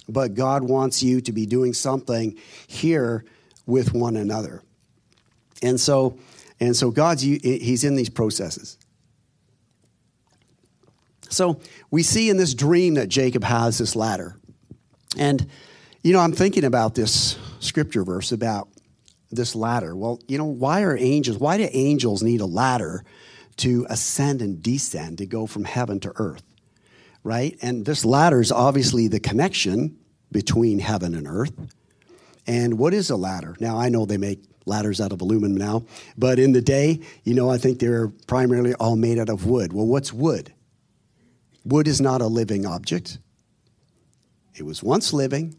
but 0.08 0.32
God 0.32 0.62
wants 0.62 1.02
you 1.02 1.20
to 1.20 1.32
be 1.32 1.44
doing 1.44 1.74
something 1.74 2.38
here 2.66 3.26
with 3.66 3.92
one 3.92 4.16
another. 4.16 4.62
And 5.62 5.78
so, 5.78 6.18
and 6.60 6.74
so 6.74 6.90
God's, 6.90 7.20
He's 7.20 7.84
in 7.84 7.94
these 7.94 8.08
processes. 8.08 8.78
So 11.28 11.60
we 11.90 12.02
see 12.02 12.30
in 12.30 12.36
this 12.36 12.54
dream 12.54 12.94
that 12.94 13.08
Jacob 13.08 13.44
has 13.44 13.78
this 13.78 13.96
ladder. 13.96 14.36
And, 15.18 15.46
you 16.02 16.12
know, 16.12 16.20
I'm 16.20 16.32
thinking 16.32 16.64
about 16.64 16.94
this 16.94 17.38
scripture 17.60 18.04
verse 18.04 18.32
about 18.32 18.68
this 19.30 19.54
ladder. 19.54 19.96
Well, 19.96 20.20
you 20.28 20.38
know, 20.38 20.44
why 20.44 20.82
are 20.82 20.96
angels, 20.96 21.38
why 21.38 21.56
do 21.58 21.68
angels 21.72 22.22
need 22.22 22.40
a 22.40 22.46
ladder 22.46 23.04
to 23.58 23.86
ascend 23.88 24.42
and 24.42 24.62
descend, 24.62 25.18
to 25.18 25.26
go 25.26 25.46
from 25.46 25.64
heaven 25.64 26.00
to 26.00 26.12
earth? 26.16 26.42
Right? 27.24 27.58
And 27.60 27.84
this 27.84 28.04
ladder 28.04 28.40
is 28.40 28.52
obviously 28.52 29.08
the 29.08 29.18
connection 29.18 29.98
between 30.30 30.78
heaven 30.78 31.14
and 31.14 31.26
earth. 31.26 31.52
And 32.46 32.78
what 32.78 32.94
is 32.94 33.10
a 33.10 33.16
ladder? 33.16 33.56
Now, 33.58 33.76
I 33.78 33.88
know 33.88 34.04
they 34.06 34.18
make 34.18 34.44
ladders 34.66 35.00
out 35.00 35.12
of 35.12 35.20
aluminum 35.20 35.56
now, 35.56 35.84
but 36.16 36.38
in 36.38 36.52
the 36.52 36.60
day, 36.60 37.00
you 37.24 37.34
know, 37.34 37.50
I 37.50 37.58
think 37.58 37.78
they're 37.78 38.08
primarily 38.26 38.74
all 38.74 38.96
made 38.96 39.18
out 39.18 39.28
of 39.28 39.46
wood. 39.46 39.72
Well, 39.72 39.86
what's 39.86 40.12
wood? 40.12 40.52
Wood 41.66 41.88
is 41.88 42.00
not 42.00 42.22
a 42.22 42.28
living 42.28 42.64
object. 42.64 43.18
It 44.54 44.62
was 44.62 44.84
once 44.84 45.12
living. 45.12 45.56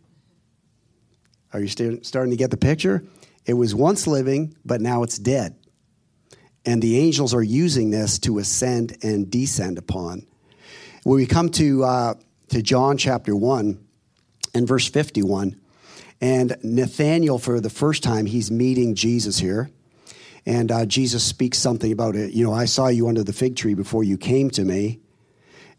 Are 1.51 1.59
you 1.59 1.67
starting 1.67 2.31
to 2.31 2.37
get 2.37 2.49
the 2.49 2.57
picture? 2.57 3.03
It 3.45 3.53
was 3.53 3.75
once 3.75 4.07
living, 4.07 4.55
but 4.63 4.79
now 4.79 5.03
it's 5.03 5.19
dead. 5.19 5.57
And 6.65 6.81
the 6.81 6.97
angels 6.97 7.33
are 7.33 7.43
using 7.43 7.91
this 7.91 8.19
to 8.19 8.39
ascend 8.39 8.97
and 9.03 9.29
descend 9.29 9.77
upon. 9.77 10.25
When 11.03 11.17
we 11.17 11.25
come 11.25 11.49
to, 11.51 11.83
uh, 11.83 12.13
to 12.49 12.61
John 12.61 12.97
chapter 12.97 13.35
1 13.35 13.77
and 14.53 14.67
verse 14.67 14.87
51, 14.87 15.59
and 16.21 16.55
Nathaniel, 16.63 17.37
for 17.37 17.59
the 17.59 17.69
first 17.69 18.01
time, 18.01 18.25
he's 18.25 18.49
meeting 18.49 18.95
Jesus 18.95 19.39
here. 19.39 19.69
And 20.45 20.71
uh, 20.71 20.85
Jesus 20.85 21.25
speaks 21.25 21.57
something 21.57 21.91
about 21.91 22.15
it. 22.15 22.31
You 22.31 22.45
know, 22.45 22.53
I 22.53 22.63
saw 22.63 22.87
you 22.87 23.09
under 23.09 23.23
the 23.23 23.33
fig 23.33 23.57
tree 23.57 23.73
before 23.73 24.05
you 24.05 24.17
came 24.17 24.49
to 24.51 24.63
me. 24.63 25.01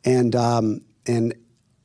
And, 0.04 0.34
um, 0.36 0.82
and 1.06 1.34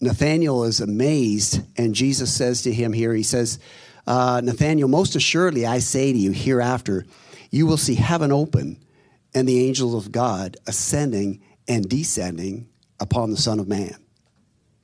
Nathaniel 0.02 0.66
is 0.66 0.80
amazed, 0.80 1.62
and 1.78 1.96
Jesus 1.96 2.34
says 2.34 2.64
to 2.64 2.74
him 2.74 2.94
here, 2.94 3.14
He 3.14 3.24
says, 3.24 3.60
uh, 4.06 4.42
Nathaniel, 4.44 4.90
most 4.90 5.16
assuredly 5.16 5.66
I 5.66 5.80
say 5.80 6.12
to 6.12 6.18
you, 6.18 6.32
hereafter 6.32 7.06
you 7.52 7.68
will 7.68 7.78
see 7.78 7.96
heaven 7.96 8.32
open 8.32 8.84
and 9.36 9.48
the 9.48 9.66
angels 9.66 9.94
of 9.94 10.12
God 10.12 10.58
ascending 10.66 11.42
and 11.68 11.88
descending 11.88 12.68
upon 13.00 13.30
the 13.30 13.38
Son 13.38 13.60
of 13.60 13.68
Man. 13.68 13.96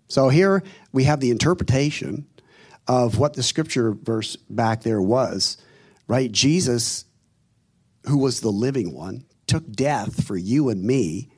So 0.07 0.29
here 0.29 0.63
we 0.91 1.05
have 1.05 1.19
the 1.19 1.31
interpretation 1.31 2.27
of 2.87 3.17
what 3.17 3.33
the 3.33 3.43
scripture 3.43 3.91
verse 3.91 4.35
back 4.35 4.83
there 4.83 5.01
was, 5.01 5.57
right? 6.07 6.31
Jesus, 6.31 7.05
who 8.07 8.19
was 8.19 8.41
the 8.41 8.51
living 8.51 8.93
one, 8.93 9.25
took 9.47 9.69
death 9.71 10.25
for 10.25 10.37
you 10.37 10.69
and 10.69 10.83
me, 10.83 11.29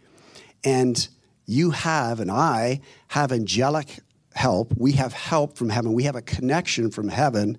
and 0.63 1.07
you 1.45 1.71
have, 1.71 2.19
and 2.19 2.31
I 2.31 2.81
have 3.09 3.31
angelic 3.31 3.99
help. 4.33 4.73
We 4.77 4.93
have 4.93 5.13
help 5.13 5.57
from 5.57 5.69
heaven. 5.69 5.93
We 5.93 6.03
have 6.03 6.15
a 6.15 6.21
connection 6.21 6.91
from 6.91 7.09
heaven 7.09 7.57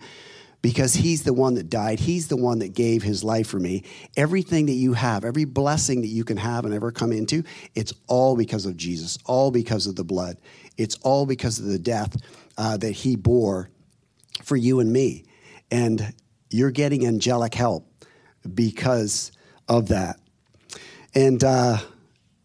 because 0.62 0.94
he's 0.94 1.24
the 1.24 1.34
one 1.34 1.54
that 1.54 1.68
died. 1.68 1.98
He's 1.98 2.28
the 2.28 2.36
one 2.36 2.60
that 2.60 2.72
gave 2.72 3.02
his 3.02 3.24
life 3.24 3.48
for 3.48 3.58
me. 3.58 3.82
Everything 4.16 4.66
that 4.66 4.72
you 4.72 4.92
have, 4.94 5.24
every 5.24 5.44
blessing 5.44 6.02
that 6.02 6.08
you 6.08 6.24
can 6.24 6.36
have 6.36 6.64
and 6.64 6.72
ever 6.72 6.92
come 6.92 7.12
into, 7.12 7.42
it's 7.74 7.92
all 8.06 8.36
because 8.36 8.64
of 8.64 8.76
Jesus, 8.76 9.18
all 9.26 9.50
because 9.50 9.86
of 9.86 9.96
the 9.96 10.04
blood. 10.04 10.38
It's 10.78 10.94
all 11.02 11.26
because 11.26 11.58
of 11.58 11.66
the 11.66 11.78
death 11.78 12.16
uh, 12.56 12.76
that 12.78 12.92
he 12.92 13.16
bore 13.16 13.70
for 14.44 14.56
you 14.56 14.80
and 14.80 14.92
me. 14.92 15.24
And 15.70 16.14
you're 16.48 16.70
getting 16.70 17.06
angelic 17.06 17.54
help 17.54 17.86
because 18.54 19.32
of 19.68 19.88
that. 19.88 20.18
And 21.14 21.42
uh, 21.42 21.78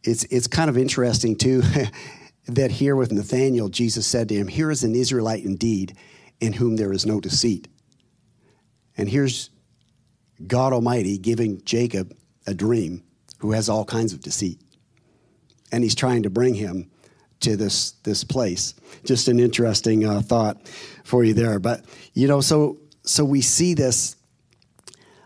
it's, 0.08 0.24
it's 0.26 0.48
kind 0.48 0.70
of 0.70 0.78
interesting, 0.78 1.36
too, 1.36 1.62
that 2.48 2.72
here 2.72 2.96
with 2.96 3.12
Nathanael, 3.12 3.68
Jesus 3.68 4.08
said 4.08 4.30
to 4.30 4.36
him, 4.36 4.48
Here 4.48 4.72
is 4.72 4.84
an 4.84 4.96
Israelite 4.96 5.44
indeed, 5.44 5.98
in 6.40 6.54
whom 6.54 6.78
there 6.78 6.94
is 6.94 7.06
no 7.06 7.20
deceit. 7.20 7.68
And 8.98 9.10
here's 9.10 9.50
God 10.46 10.72
Almighty 10.72 11.18
giving 11.18 11.62
Jacob 11.66 12.16
a 12.46 12.54
dream 12.54 13.04
who 13.40 13.52
has 13.52 13.68
all 13.68 13.84
kinds 13.84 14.14
of 14.14 14.22
deceit. 14.22 14.62
And 15.72 15.84
he's 15.84 15.96
trying 15.96 16.24
to 16.24 16.30
bring 16.30 16.56
him 16.56 16.90
to 17.42 17.58
this, 17.58 17.92
this 18.04 18.24
place. 18.24 18.74
Just 19.04 19.28
an 19.28 19.40
interesting 19.40 20.06
uh, 20.06 20.22
thought 20.22 20.68
for 21.04 21.24
you 21.24 21.34
there. 21.34 21.60
But, 21.60 21.84
you 22.14 22.28
know, 22.28 22.40
so, 22.40 22.78
so 23.04 23.26
we 23.26 23.42
see 23.42 23.74
this, 23.74 24.16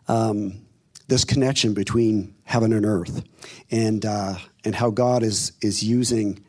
um, 0.07 0.65
this 1.07 1.23
connection 1.23 1.73
between 1.73 2.35
heaven 2.51 2.73
and 2.73 2.85
earth 2.85 3.23
and, 3.71 4.05
uh, 4.05 4.35
and 4.65 4.75
how 4.75 4.89
God 4.89 5.23
is, 5.23 5.53
is 5.61 5.81
using 5.81 6.43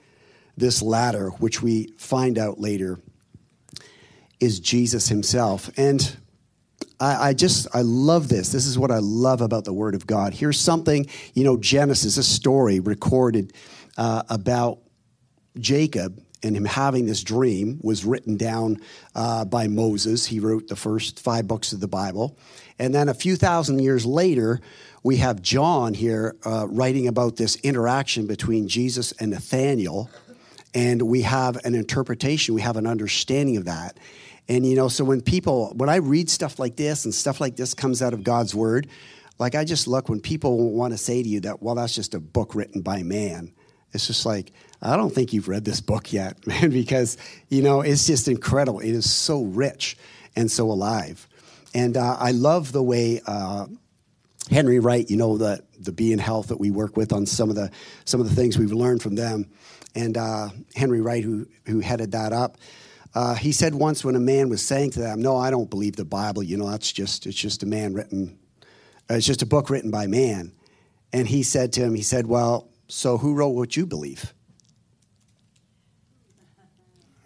this 0.56 0.82
ladder, 0.82 1.30
which 1.38 1.62
we 1.62 1.94
find 1.96 2.38
out 2.38 2.58
later 2.58 2.98
is 4.40 4.58
Jesus 4.58 5.08
himself. 5.08 5.70
And 5.76 6.16
I, 6.98 7.28
I, 7.28 7.34
just, 7.34 7.68
I 7.72 7.82
love 7.82 8.28
this. 8.28 8.50
This 8.50 8.66
is 8.66 8.76
what 8.76 8.90
I 8.90 8.98
love 8.98 9.40
about 9.40 9.64
the 9.64 9.72
Word 9.72 9.94
of 9.94 10.04
God. 10.04 10.34
Here's 10.34 10.58
something, 10.58 11.06
you 11.34 11.44
know, 11.44 11.56
Genesis, 11.56 12.16
a 12.16 12.24
story 12.24 12.80
recorded 12.80 13.52
uh, 13.96 14.24
about 14.28 14.80
Jacob 15.58 16.20
and 16.42 16.56
him 16.56 16.64
having 16.64 17.06
this 17.06 17.22
dream 17.22 17.78
was 17.82 18.04
written 18.04 18.36
down 18.36 18.80
uh, 19.14 19.44
by 19.44 19.68
Moses. 19.68 20.26
He 20.26 20.40
wrote 20.40 20.66
the 20.66 20.74
first 20.74 21.20
five 21.20 21.46
books 21.46 21.72
of 21.72 21.78
the 21.78 21.86
Bible. 21.86 22.36
And 22.78 22.92
then 22.92 23.08
a 23.08 23.14
few 23.14 23.36
thousand 23.36 23.80
years 23.80 24.04
later, 24.04 24.60
we 25.02 25.16
have 25.16 25.42
John 25.42 25.94
here 25.94 26.36
uh, 26.44 26.66
writing 26.68 27.08
about 27.08 27.36
this 27.36 27.56
interaction 27.56 28.26
between 28.26 28.68
Jesus 28.68 29.12
and 29.12 29.30
Nathaniel 29.30 30.08
and 30.74 31.02
we 31.02 31.22
have 31.22 31.56
an 31.64 31.74
interpretation, 31.74 32.54
we 32.54 32.62
have 32.62 32.76
an 32.76 32.86
understanding 32.86 33.56
of 33.56 33.66
that. 33.66 33.98
And 34.48 34.66
you 34.66 34.74
know, 34.74 34.88
so 34.88 35.04
when 35.04 35.20
people, 35.20 35.72
when 35.76 35.88
I 35.88 35.96
read 35.96 36.30
stuff 36.30 36.58
like 36.58 36.76
this 36.76 37.04
and 37.04 37.14
stuff 37.14 37.40
like 37.40 37.56
this 37.56 37.74
comes 37.74 38.02
out 38.02 38.12
of 38.12 38.24
God's 38.24 38.54
word, 38.54 38.88
like 39.38 39.54
I 39.54 39.64
just 39.64 39.86
look 39.86 40.08
when 40.08 40.20
people 40.20 40.70
want 40.70 40.92
to 40.92 40.98
say 40.98 41.22
to 41.22 41.28
you 41.28 41.40
that, 41.40 41.62
well, 41.62 41.74
that's 41.74 41.94
just 41.94 42.14
a 42.14 42.20
book 42.20 42.54
written 42.54 42.80
by 42.80 43.02
man. 43.02 43.52
It's 43.92 44.06
just 44.06 44.24
like, 44.24 44.52
I 44.80 44.96
don't 44.96 45.14
think 45.14 45.32
you've 45.32 45.48
read 45.48 45.64
this 45.64 45.80
book 45.80 46.12
yet, 46.12 46.46
man, 46.46 46.70
because, 46.70 47.18
you 47.48 47.62
know, 47.62 47.82
it's 47.82 48.06
just 48.06 48.28
incredible. 48.28 48.80
It 48.80 48.92
is 48.92 49.10
so 49.10 49.42
rich 49.42 49.96
and 50.34 50.50
so 50.50 50.70
alive. 50.70 51.28
And 51.74 51.96
uh, 51.96 52.16
I 52.18 52.32
love 52.32 52.72
the 52.72 52.82
way 52.82 53.20
uh, 53.26 53.66
Henry 54.50 54.78
Wright, 54.78 55.08
you 55.08 55.16
know, 55.16 55.38
the, 55.38 55.62
the 55.78 55.92
Be 55.92 56.12
in 56.12 56.18
Health 56.18 56.48
that 56.48 56.58
we 56.58 56.70
work 56.70 56.96
with 56.96 57.12
on 57.12 57.26
some 57.26 57.48
of 57.48 57.56
the, 57.56 57.70
some 58.04 58.20
of 58.20 58.28
the 58.28 58.34
things 58.34 58.58
we've 58.58 58.72
learned 58.72 59.02
from 59.02 59.14
them 59.14 59.48
and 59.94 60.16
uh, 60.16 60.48
Henry 60.74 61.00
Wright, 61.00 61.22
who, 61.22 61.46
who 61.66 61.80
headed 61.80 62.12
that 62.12 62.32
up, 62.32 62.56
uh, 63.14 63.34
he 63.34 63.52
said 63.52 63.74
once 63.74 64.04
when 64.04 64.16
a 64.16 64.20
man 64.20 64.48
was 64.48 64.64
saying 64.64 64.90
to 64.92 65.00
them, 65.00 65.20
"No, 65.20 65.36
I 65.36 65.50
don't 65.50 65.68
believe 65.68 65.96
the 65.96 66.04
Bible. 66.04 66.42
You 66.42 66.56
know, 66.56 66.70
that's 66.70 66.90
just 66.90 67.26
it's 67.26 67.36
just 67.36 67.62
a 67.62 67.66
man 67.66 67.92
written, 67.92 68.38
uh, 69.10 69.14
it's 69.14 69.26
just 69.26 69.42
a 69.42 69.46
book 69.46 69.68
written 69.68 69.90
by 69.90 70.06
man." 70.06 70.52
And 71.12 71.28
he 71.28 71.42
said 71.42 71.74
to 71.74 71.82
him, 71.82 71.94
he 71.94 72.02
said, 72.02 72.26
"Well, 72.26 72.70
so 72.88 73.18
who 73.18 73.34
wrote 73.34 73.50
what 73.50 73.76
you 73.76 73.84
believe?" 73.84 74.32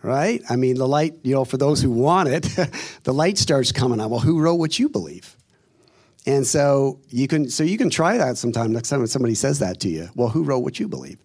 Right? 0.02 0.42
I 0.50 0.56
mean, 0.56 0.76
the 0.76 0.88
light, 0.88 1.14
you 1.22 1.34
know, 1.34 1.44
for 1.44 1.56
those 1.56 1.80
who 1.80 1.90
want 1.90 2.28
it, 2.28 2.42
the 3.04 3.14
light 3.14 3.38
starts 3.38 3.70
coming 3.70 4.00
on. 4.00 4.10
Well, 4.10 4.20
who 4.20 4.40
wrote 4.40 4.56
what 4.56 4.80
you 4.80 4.88
believe? 4.88 5.36
And 6.26 6.46
so 6.46 7.00
you 7.08 7.28
can 7.28 7.48
so 7.48 7.62
you 7.62 7.78
can 7.78 7.88
try 7.88 8.18
that 8.18 8.36
sometime 8.36 8.72
next 8.72 8.88
time 8.88 8.98
when 8.98 9.08
somebody 9.08 9.34
says 9.34 9.60
that 9.60 9.80
to 9.80 9.88
you. 9.88 10.08
Well, 10.14 10.28
who 10.28 10.42
wrote 10.42 10.60
what 10.60 10.80
you 10.80 10.88
believe? 10.88 11.18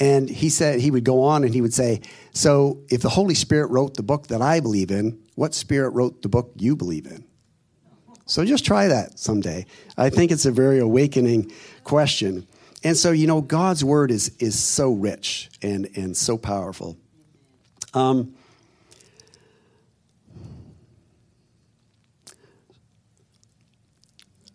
And 0.00 0.28
he 0.28 0.48
said 0.48 0.80
he 0.80 0.90
would 0.90 1.04
go 1.04 1.22
on 1.22 1.44
and 1.44 1.54
he 1.54 1.60
would 1.60 1.74
say, 1.74 2.00
So 2.32 2.80
if 2.88 3.02
the 3.02 3.08
Holy 3.08 3.34
Spirit 3.34 3.68
wrote 3.70 3.94
the 3.94 4.02
book 4.02 4.28
that 4.28 4.42
I 4.42 4.60
believe 4.60 4.90
in, 4.90 5.18
what 5.34 5.54
spirit 5.54 5.90
wrote 5.90 6.22
the 6.22 6.28
book 6.28 6.52
you 6.56 6.76
believe 6.76 7.06
in? 7.06 7.24
So 8.26 8.44
just 8.44 8.64
try 8.64 8.88
that 8.88 9.18
someday. 9.18 9.66
I 9.96 10.10
think 10.10 10.30
it's 10.30 10.44
a 10.46 10.50
very 10.50 10.78
awakening 10.78 11.50
question. 11.82 12.46
And 12.84 12.96
so, 12.96 13.10
you 13.10 13.26
know, 13.26 13.40
God's 13.40 13.84
word 13.84 14.10
is, 14.10 14.36
is 14.38 14.58
so 14.58 14.92
rich 14.92 15.48
and, 15.62 15.88
and 15.96 16.16
so 16.16 16.36
powerful. 16.36 16.96
Um, 17.94 18.34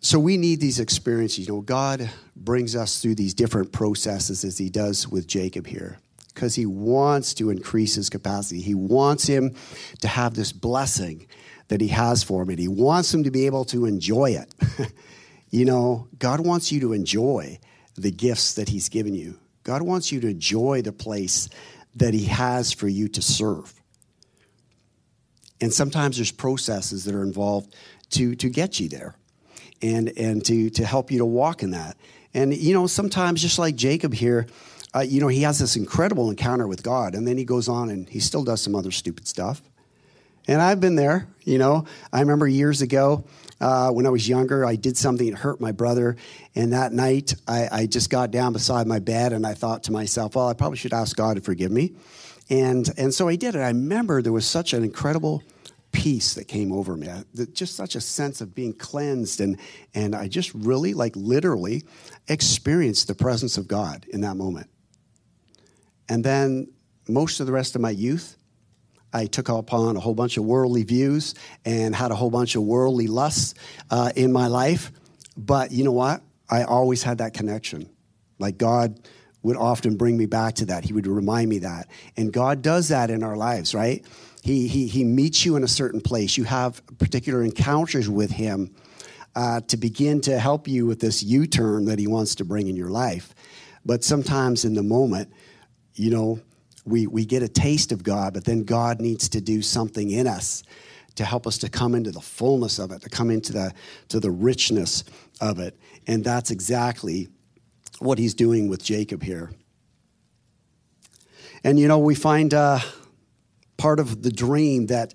so 0.04 0.18
we 0.18 0.36
need 0.36 0.60
these 0.60 0.80
experiences. 0.80 1.46
You 1.48 1.54
know, 1.54 1.60
God 1.62 2.10
brings 2.36 2.76
us 2.76 3.00
through 3.00 3.14
these 3.14 3.32
different 3.32 3.72
processes 3.72 4.44
as 4.44 4.58
he 4.58 4.68
does 4.68 5.08
with 5.08 5.26
Jacob 5.26 5.66
here 5.66 5.98
because 6.34 6.54
he 6.54 6.66
wants 6.66 7.32
to 7.34 7.48
increase 7.48 7.94
his 7.94 8.10
capacity. 8.10 8.60
He 8.60 8.74
wants 8.74 9.26
him 9.26 9.54
to 10.02 10.08
have 10.08 10.34
this 10.34 10.52
blessing 10.52 11.26
that 11.68 11.80
he 11.80 11.88
has 11.88 12.22
for 12.22 12.42
him, 12.42 12.50
and 12.50 12.58
he 12.58 12.68
wants 12.68 13.14
him 13.14 13.24
to 13.24 13.30
be 13.30 13.46
able 13.46 13.64
to 13.64 13.86
enjoy 13.86 14.32
it. 14.32 14.54
you 15.50 15.64
know, 15.64 16.06
God 16.18 16.40
wants 16.40 16.70
you 16.70 16.80
to 16.80 16.92
enjoy 16.92 17.58
the 17.94 18.10
gifts 18.10 18.56
that 18.56 18.68
he's 18.68 18.90
given 18.90 19.14
you. 19.14 19.38
God 19.62 19.80
wants 19.80 20.12
you 20.12 20.20
to 20.20 20.28
enjoy 20.28 20.82
the 20.82 20.92
place 20.92 21.48
that 21.94 22.12
he 22.12 22.26
has 22.26 22.74
for 22.74 22.88
you 22.88 23.08
to 23.08 23.22
serve. 23.22 23.72
And 25.62 25.72
sometimes 25.72 26.16
there's 26.16 26.30
processes 26.30 27.04
that 27.06 27.14
are 27.14 27.22
involved 27.22 27.74
to, 28.10 28.34
to 28.34 28.50
get 28.50 28.78
you 28.78 28.90
there 28.90 29.14
and, 29.82 30.12
and 30.16 30.44
to, 30.46 30.70
to 30.70 30.84
help 30.84 31.10
you 31.10 31.18
to 31.18 31.26
walk 31.26 31.62
in 31.62 31.70
that. 31.70 31.96
And, 32.32 32.54
you 32.54 32.74
know, 32.74 32.86
sometimes 32.86 33.40
just 33.40 33.58
like 33.58 33.76
Jacob 33.76 34.12
here, 34.12 34.46
uh, 34.94 35.00
you 35.00 35.20
know, 35.20 35.28
he 35.28 35.42
has 35.42 35.58
this 35.58 35.76
incredible 35.76 36.30
encounter 36.30 36.68
with 36.68 36.82
God, 36.82 37.14
and 37.14 37.26
then 37.26 37.36
he 37.36 37.44
goes 37.44 37.68
on 37.68 37.90
and 37.90 38.08
he 38.08 38.20
still 38.20 38.44
does 38.44 38.62
some 38.62 38.74
other 38.74 38.90
stupid 38.90 39.26
stuff. 39.26 39.62
And 40.46 40.60
I've 40.60 40.80
been 40.80 40.94
there, 40.94 41.26
you 41.42 41.58
know. 41.58 41.86
I 42.12 42.20
remember 42.20 42.46
years 42.46 42.82
ago 42.82 43.24
uh, 43.60 43.90
when 43.90 44.06
I 44.06 44.10
was 44.10 44.28
younger, 44.28 44.64
I 44.64 44.76
did 44.76 44.96
something 44.96 45.30
that 45.30 45.38
hurt 45.38 45.60
my 45.60 45.72
brother. 45.72 46.16
And 46.54 46.72
that 46.72 46.92
night, 46.92 47.34
I, 47.48 47.68
I, 47.72 47.86
just 47.86 48.10
got 48.10 48.30
down 48.30 48.52
beside 48.52 48.86
my 48.86 48.98
bed 48.98 49.32
and 49.32 49.46
I 49.46 49.54
thought 49.54 49.84
to 49.84 49.92
myself, 49.92 50.36
well, 50.36 50.48
I 50.48 50.52
probably 50.52 50.76
should 50.76 50.92
ask 50.92 51.16
God 51.16 51.36
to 51.36 51.40
forgive 51.40 51.72
me. 51.72 51.92
And, 52.50 52.90
and 52.98 53.14
so 53.14 53.26
I 53.26 53.36
did. 53.36 53.54
And 53.54 53.64
I 53.64 53.68
remember 53.68 54.20
there 54.20 54.32
was 54.32 54.46
such 54.46 54.74
an 54.74 54.84
incredible 54.84 55.42
peace 55.94 56.34
that 56.34 56.48
came 56.48 56.72
over 56.72 56.96
me, 56.96 57.08
just 57.52 57.76
such 57.76 57.94
a 57.94 58.00
sense 58.00 58.40
of 58.40 58.54
being 58.54 58.74
cleansed. 58.74 59.40
And, 59.40 59.58
and 59.94 60.14
I 60.14 60.28
just 60.28 60.52
really, 60.52 60.92
like 60.92 61.14
literally, 61.16 61.84
experienced 62.28 63.08
the 63.08 63.14
presence 63.14 63.56
of 63.56 63.66
God 63.66 64.04
in 64.10 64.20
that 64.22 64.36
moment. 64.36 64.68
And 66.08 66.22
then 66.22 66.70
most 67.08 67.40
of 67.40 67.46
the 67.46 67.52
rest 67.52 67.74
of 67.76 67.80
my 67.80 67.90
youth, 67.90 68.36
I 69.12 69.26
took 69.26 69.48
upon 69.48 69.96
a 69.96 70.00
whole 70.00 70.14
bunch 70.14 70.36
of 70.36 70.44
worldly 70.44 70.82
views 70.82 71.34
and 71.64 71.94
had 71.94 72.10
a 72.10 72.16
whole 72.16 72.30
bunch 72.30 72.56
of 72.56 72.64
worldly 72.64 73.06
lusts 73.06 73.54
uh, 73.90 74.10
in 74.16 74.32
my 74.32 74.48
life. 74.48 74.90
But 75.36 75.70
you 75.70 75.84
know 75.84 75.92
what? 75.92 76.22
I 76.50 76.64
always 76.64 77.04
had 77.04 77.18
that 77.18 77.32
connection. 77.32 77.88
Like 78.40 78.58
God 78.58 78.98
would 79.44 79.56
often 79.56 79.96
bring 79.96 80.16
me 80.16 80.26
back 80.26 80.54
to 80.54 80.64
that. 80.66 80.84
He 80.84 80.92
would 80.92 81.06
remind 81.06 81.48
me 81.48 81.58
that. 81.58 81.88
And 82.16 82.32
God 82.32 82.62
does 82.62 82.88
that 82.88 83.10
in 83.10 83.22
our 83.22 83.36
lives, 83.36 83.74
right? 83.74 84.04
He, 84.42 84.66
he, 84.66 84.88
he 84.88 85.04
meets 85.04 85.44
you 85.44 85.54
in 85.56 85.62
a 85.62 85.68
certain 85.68 86.00
place. 86.00 86.36
You 86.36 86.44
have 86.44 86.82
particular 86.98 87.44
encounters 87.44 88.08
with 88.08 88.30
Him 88.30 88.74
uh, 89.36 89.60
to 89.68 89.76
begin 89.76 90.20
to 90.22 90.38
help 90.38 90.66
you 90.66 90.86
with 90.86 90.98
this 90.98 91.22
U 91.22 91.46
turn 91.46 91.84
that 91.84 91.98
He 91.98 92.06
wants 92.06 92.34
to 92.36 92.44
bring 92.44 92.68
in 92.68 92.74
your 92.74 92.88
life. 92.88 93.34
But 93.84 94.02
sometimes 94.02 94.64
in 94.64 94.74
the 94.74 94.82
moment, 94.82 95.30
you 95.94 96.10
know, 96.10 96.40
we, 96.86 97.06
we 97.06 97.26
get 97.26 97.42
a 97.42 97.48
taste 97.48 97.92
of 97.92 98.02
God, 98.02 98.32
but 98.32 98.44
then 98.44 98.64
God 98.64 99.00
needs 99.00 99.28
to 99.30 99.40
do 99.40 99.60
something 99.60 100.10
in 100.10 100.26
us 100.26 100.62
to 101.16 101.24
help 101.24 101.46
us 101.46 101.58
to 101.58 101.68
come 101.68 101.94
into 101.94 102.10
the 102.10 102.20
fullness 102.20 102.78
of 102.78 102.90
it, 102.92 103.02
to 103.02 103.10
come 103.10 103.30
into 103.30 103.52
the, 103.52 103.72
to 104.08 104.20
the 104.20 104.30
richness 104.30 105.04
of 105.40 105.58
it. 105.58 105.78
And 106.06 106.24
that's 106.24 106.50
exactly 106.50 107.28
what 108.04 108.18
he's 108.18 108.34
doing 108.34 108.68
with 108.68 108.82
Jacob 108.82 109.22
here. 109.22 109.50
And 111.64 111.78
you 111.78 111.88
know, 111.88 111.98
we 111.98 112.14
find 112.14 112.52
uh, 112.52 112.80
part 113.76 113.98
of 113.98 114.22
the 114.22 114.30
dream 114.30 114.86
that 114.86 115.14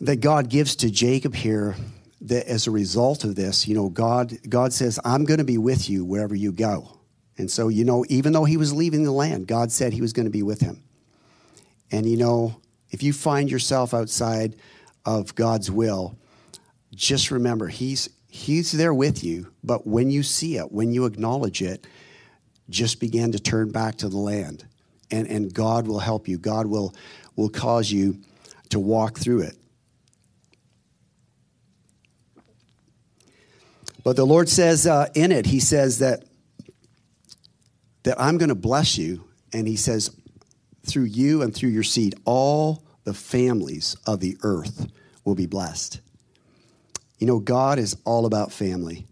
that 0.00 0.16
God 0.16 0.50
gives 0.50 0.76
to 0.76 0.90
Jacob 0.90 1.34
here 1.34 1.76
that 2.22 2.46
as 2.46 2.66
a 2.66 2.70
result 2.70 3.24
of 3.24 3.36
this, 3.36 3.68
you 3.68 3.74
know, 3.74 3.88
God 3.88 4.36
God 4.48 4.72
says, 4.72 4.98
I'm 5.04 5.24
going 5.24 5.38
to 5.38 5.44
be 5.44 5.58
with 5.58 5.88
you 5.88 6.04
wherever 6.04 6.34
you 6.34 6.52
go. 6.52 6.98
And 7.38 7.50
so, 7.50 7.68
you 7.68 7.84
know, 7.84 8.04
even 8.08 8.32
though 8.32 8.44
he 8.44 8.56
was 8.56 8.72
leaving 8.72 9.04
the 9.04 9.12
land, 9.12 9.46
God 9.46 9.72
said 9.72 9.92
he 9.92 10.00
was 10.00 10.12
going 10.12 10.26
to 10.26 10.30
be 10.30 10.42
with 10.42 10.60
him. 10.60 10.82
And 11.90 12.06
you 12.06 12.16
know, 12.16 12.60
if 12.90 13.02
you 13.02 13.12
find 13.12 13.50
yourself 13.50 13.94
outside 13.94 14.56
of 15.04 15.34
God's 15.34 15.70
will, 15.70 16.18
just 16.94 17.30
remember 17.30 17.68
he's 17.68 18.08
he's 18.34 18.72
there 18.72 18.92
with 18.92 19.22
you, 19.22 19.46
but 19.62 19.86
when 19.86 20.10
you 20.10 20.24
see 20.24 20.56
it, 20.56 20.72
when 20.72 20.90
you 20.90 21.06
acknowledge 21.06 21.62
it, 21.62 21.86
just 22.68 22.98
begin 22.98 23.30
to 23.30 23.38
turn 23.38 23.70
back 23.70 23.94
to 23.98 24.08
the 24.08 24.18
land 24.18 24.64
and, 25.12 25.28
and 25.28 25.54
God 25.54 25.86
will 25.86 26.00
help 26.00 26.26
you. 26.26 26.36
God 26.36 26.66
will, 26.66 26.92
will 27.36 27.48
cause 27.48 27.92
you 27.92 28.18
to 28.70 28.80
walk 28.80 29.18
through 29.18 29.42
it. 29.42 29.56
But 34.02 34.16
the 34.16 34.26
Lord 34.26 34.48
says 34.48 34.84
uh, 34.84 35.08
in 35.14 35.30
it, 35.30 35.46
He 35.46 35.60
says 35.60 36.00
that, 36.00 36.24
that 38.02 38.20
I'm 38.20 38.36
going 38.36 38.48
to 38.48 38.56
bless 38.56 38.98
you. 38.98 39.24
And 39.52 39.68
He 39.68 39.76
says, 39.76 40.10
through 40.84 41.04
you 41.04 41.42
and 41.42 41.54
through 41.54 41.70
your 41.70 41.84
seed, 41.84 42.16
all 42.24 42.82
the 43.04 43.14
families 43.14 43.96
of 44.08 44.18
the 44.18 44.36
earth 44.42 44.90
will 45.24 45.36
be 45.36 45.46
blessed. 45.46 46.00
You 47.18 47.26
know, 47.26 47.38
God 47.38 47.78
is 47.78 47.96
all 48.04 48.26
about 48.26 48.52
family. 48.52 49.06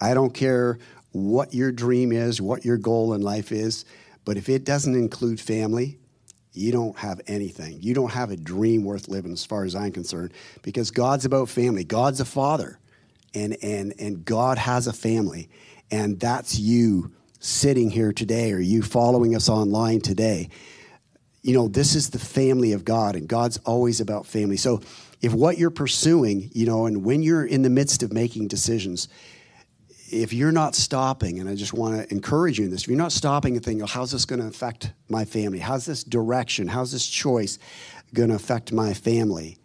I 0.00 0.14
don't 0.14 0.34
care 0.34 0.78
what 1.12 1.54
your 1.54 1.70
dream 1.70 2.10
is, 2.10 2.40
what 2.40 2.64
your 2.64 2.78
goal 2.78 3.12
in 3.14 3.20
life 3.20 3.52
is. 3.52 3.84
But 4.24 4.36
if 4.36 4.48
it 4.48 4.64
doesn't 4.64 4.94
include 4.94 5.40
family, 5.40 5.98
you 6.52 6.72
don't 6.72 6.96
have 6.98 7.20
anything. 7.26 7.78
You 7.80 7.94
don't 7.94 8.12
have 8.12 8.30
a 8.30 8.36
dream 8.36 8.84
worth 8.84 9.08
living, 9.08 9.32
as 9.32 9.44
far 9.44 9.64
as 9.64 9.74
I'm 9.74 9.92
concerned, 9.92 10.32
because 10.62 10.90
God's 10.90 11.24
about 11.24 11.48
family. 11.48 11.84
God's 11.84 12.20
a 12.20 12.24
father, 12.24 12.78
and, 13.34 13.56
and, 13.62 13.94
and 13.98 14.24
God 14.24 14.58
has 14.58 14.86
a 14.86 14.92
family. 14.92 15.48
And 15.90 16.20
that's 16.20 16.58
you 16.58 17.12
sitting 17.40 17.90
here 17.90 18.12
today, 18.12 18.52
or 18.52 18.60
you 18.60 18.82
following 18.82 19.34
us 19.34 19.48
online 19.48 20.00
today. 20.00 20.50
You 21.42 21.54
know, 21.54 21.68
this 21.68 21.94
is 21.94 22.10
the 22.10 22.18
family 22.18 22.72
of 22.72 22.84
God, 22.84 23.16
and 23.16 23.26
God's 23.26 23.58
always 23.58 24.00
about 24.00 24.26
family. 24.26 24.56
So 24.56 24.80
if 25.22 25.32
what 25.32 25.56
you're 25.56 25.70
pursuing, 25.70 26.50
you 26.52 26.66
know, 26.66 26.86
and 26.86 27.04
when 27.04 27.22
you're 27.22 27.46
in 27.46 27.62
the 27.62 27.70
midst 27.70 28.02
of 28.02 28.12
making 28.12 28.48
decisions, 28.48 29.08
if 30.10 30.32
you're 30.32 30.52
not 30.52 30.74
stopping, 30.74 31.38
and 31.38 31.48
I 31.48 31.54
just 31.54 31.72
want 31.72 31.96
to 31.96 32.12
encourage 32.12 32.58
you 32.58 32.66
in 32.66 32.70
this, 32.70 32.82
if 32.82 32.88
you're 32.88 32.98
not 32.98 33.12
stopping 33.12 33.54
and 33.54 33.64
thinking, 33.64 33.86
how's 33.86 34.10
this 34.10 34.26
going 34.26 34.40
to 34.40 34.48
affect 34.48 34.92
my 35.08 35.24
family? 35.24 35.60
How's 35.60 35.86
this 35.86 36.04
direction? 36.04 36.66
How's 36.66 36.92
this 36.92 37.06
choice 37.06 37.58
going 38.12 38.28
to 38.28 38.34
affect 38.34 38.72
my 38.72 38.92
family? 38.92 39.56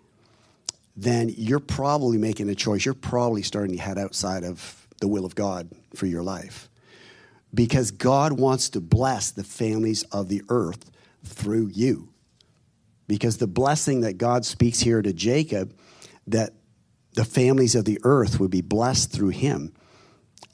Then 0.96 1.34
you're 1.36 1.60
probably 1.60 2.18
making 2.18 2.50
a 2.50 2.56
choice. 2.56 2.86
You're 2.86 2.94
probably 2.94 3.42
starting 3.42 3.76
to 3.76 3.82
head 3.82 3.98
outside 3.98 4.44
of 4.44 4.88
the 5.02 5.08
will 5.08 5.26
of 5.26 5.36
God 5.36 5.70
for 5.96 6.06
your 6.06 6.24
life. 6.24 6.70
Because 7.54 7.92
God 7.92 8.34
wants 8.34 8.70
to 8.70 8.80
bless 8.80 9.32
the 9.32 9.44
families 9.44 10.04
of 10.04 10.30
the 10.30 10.44
earth 10.50 10.92
through 11.24 11.72
you. 11.74 12.10
Because 13.08 13.38
the 13.38 13.48
blessing 13.48 14.02
that 14.02 14.18
God 14.18 14.46
speaks 14.46 14.80
here 14.80 15.02
to 15.02 15.14
Jacob, 15.14 15.78
that 16.28 16.54
the 17.14 17.26
families 17.26 17.76
of 17.76 17.86
the 17.86 18.00
earth 18.04 18.40
would 18.40 18.52
be 18.52 18.62
blessed 18.62 19.12
through 19.12 19.30
him 19.30 19.74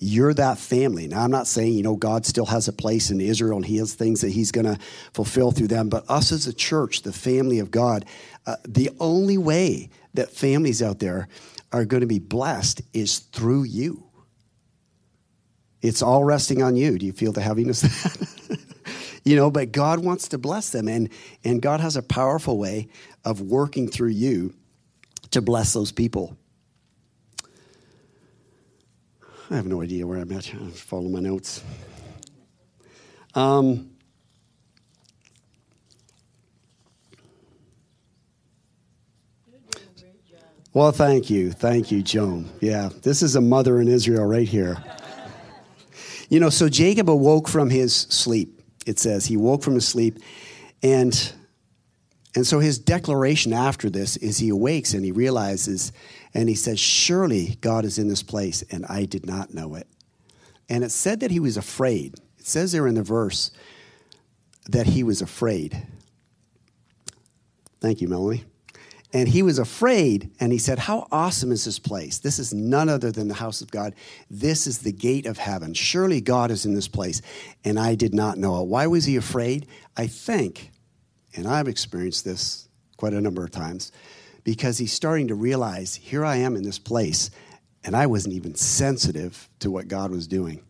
you're 0.04 0.34
that 0.34 0.58
family. 0.58 1.08
Now, 1.08 1.24
I'm 1.24 1.32
not 1.32 1.48
saying, 1.48 1.74
you 1.74 1.84
know, 1.84 1.96
God 1.96 2.26
still 2.26 2.46
has 2.48 2.68
a 2.68 2.74
place 2.74 3.10
in 3.10 3.22
Israel 3.22 3.58
and 3.58 3.66
He 3.66 3.78
has 3.78 3.94
things 3.94 4.22
that 4.22 4.30
He's 4.30 4.52
going 4.52 4.66
to 4.66 4.78
fulfill 5.14 5.52
through 5.52 5.68
them, 5.68 5.90
but 5.90 6.04
us 6.10 6.32
as 6.32 6.46
a 6.46 6.54
church, 6.54 7.04
the 7.04 7.14
family 7.14 7.60
of 7.60 7.72
God, 7.72 8.06
uh, 8.46 8.58
the 8.68 8.90
only 9.00 9.38
way 9.38 9.90
that 10.14 10.30
families 10.30 10.82
out 10.82 11.00
there 11.00 11.30
are 11.72 11.86
going 11.86 12.02
to 12.02 12.08
be 12.08 12.20
blessed 12.20 12.82
is 12.94 13.20
through 13.20 13.64
you. 13.64 14.04
It's 15.82 16.02
all 16.02 16.24
resting 16.24 16.62
on 16.62 16.76
you. 16.76 16.98
Do 16.98 17.06
you 17.06 17.14
feel 17.14 17.32
the 17.32 17.42
heaviness? 17.42 17.84
you 19.24 19.36
know, 19.36 19.50
but 19.50 19.72
God 19.72 20.04
wants 20.04 20.28
to 20.30 20.38
bless 20.38 20.70
them, 20.70 20.88
and, 20.88 21.10
and 21.44 21.62
God 21.62 21.80
has 21.80 21.96
a 21.96 22.02
powerful 22.02 22.58
way 22.58 22.90
of 23.24 23.42
working 23.42 23.88
through 23.88 24.10
you 24.10 24.54
to 25.32 25.42
bless 25.42 25.74
those 25.74 25.92
people. 25.92 26.38
I 29.50 29.56
have 29.56 29.66
no 29.66 29.82
idea 29.82 30.08
where 30.08 30.20
I'm 30.20 30.32
at. 30.32 30.52
I'm 30.54 31.12
my 31.12 31.20
notes. 31.20 31.64
Um, 33.36 33.92
well, 40.74 40.92
thank 40.92 41.30
you. 41.30 41.52
Thank 41.52 41.92
you, 41.92 42.02
Joan. 42.02 42.50
Yeah, 42.62 42.90
this 43.04 43.22
is 43.22 43.36
a 43.36 43.42
mother 43.42 43.80
in 43.80 43.88
Israel 43.88 44.26
right 44.26 44.48
here. 44.48 44.78
You 46.30 46.40
know, 46.40 46.50
so 46.50 46.68
Jacob 46.68 47.10
awoke 47.10 47.48
from 47.48 47.70
his 47.70 47.96
sleep. 47.96 48.63
It 48.86 49.00
says 49.00 49.26
he 49.26 49.38
woke 49.38 49.64
from 49.64 49.76
his 49.76 49.88
sleep, 49.88 50.20
and 50.82 51.34
and 52.36 52.48
so 52.48 52.60
his 52.60 52.80
declaration 52.80 53.54
after 53.54 53.90
this 53.90 54.18
is 54.18 54.40
he 54.40 54.50
awakes 54.50 54.94
and 54.94 55.06
he 55.06 55.12
realizes, 55.12 55.92
and 56.34 56.50
he 56.50 56.56
says, 56.56 56.80
"Surely 56.80 57.58
God 57.62 57.86
is 57.86 57.98
in 57.98 58.08
this 58.08 58.24
place, 58.24 58.64
and 58.72 58.86
I 58.88 59.06
did 59.06 59.26
not 59.26 59.54
know 59.54 59.76
it." 59.76 59.88
And 60.70 60.84
it 60.84 60.92
said 60.92 61.20
that 61.20 61.32
he 61.32 61.40
was 61.40 61.58
afraid. 61.58 62.16
It 62.40 62.48
says 62.48 62.72
there 62.72 62.88
in 62.88 62.96
the 62.96 63.04
verse 63.04 63.52
that 64.70 64.88
he 64.88 65.04
was 65.04 65.22
afraid. 65.22 65.86
Thank 67.80 68.02
you, 68.02 68.08
Melanie. 68.08 68.46
And 69.16 69.30
he 69.30 69.44
was 69.44 69.60
afraid, 69.60 70.32
and 70.40 70.52
he 70.52 70.58
said, 70.58 70.80
How 70.80 71.08
awesome 71.12 71.52
is 71.52 71.66
this 71.66 71.78
place? 71.78 72.18
This 72.18 72.40
is 72.40 72.52
none 72.52 72.90
other 72.90 73.12
than 73.12 73.28
the 73.28 73.36
house 73.36 73.62
of 73.62 73.70
God. 73.70 73.94
This 74.30 74.66
is 74.66 74.80
the 74.80 74.92
gate 74.92 75.28
of 75.28 75.38
heaven. 75.38 75.76
Surely 75.76 76.20
God 76.20 76.50
is 76.50 76.66
in 76.66 76.74
this 76.74 76.88
place, 76.88 77.22
and 77.64 77.80
I 77.80 77.94
did 77.94 78.16
not 78.16 78.40
know 78.40 78.60
it. 78.62 78.68
Why 78.68 78.88
was 78.88 79.06
he 79.06 79.16
afraid? 79.16 79.68
I 79.96 80.08
think, 80.08 80.72
and 81.36 81.48
I've 81.48 81.68
experienced 81.68 82.26
this 82.26 82.68
quite 82.98 83.14
a 83.14 83.22
number 83.22 83.44
of 83.44 83.52
times, 83.52 83.92
because 84.44 84.80
he's 84.80 84.92
starting 84.92 85.28
to 85.28 85.36
realize, 85.36 85.94
Here 85.94 86.26
I 86.26 86.38
am 86.38 86.56
in 86.56 86.64
this 86.64 86.80
place, 86.80 87.30
and 87.84 87.96
I 87.96 88.08
wasn't 88.08 88.34
even 88.34 88.56
sensitive 88.56 89.48
to 89.60 89.70
what 89.70 89.88
God 89.88 90.10
was 90.10 90.26
doing. 90.26 90.64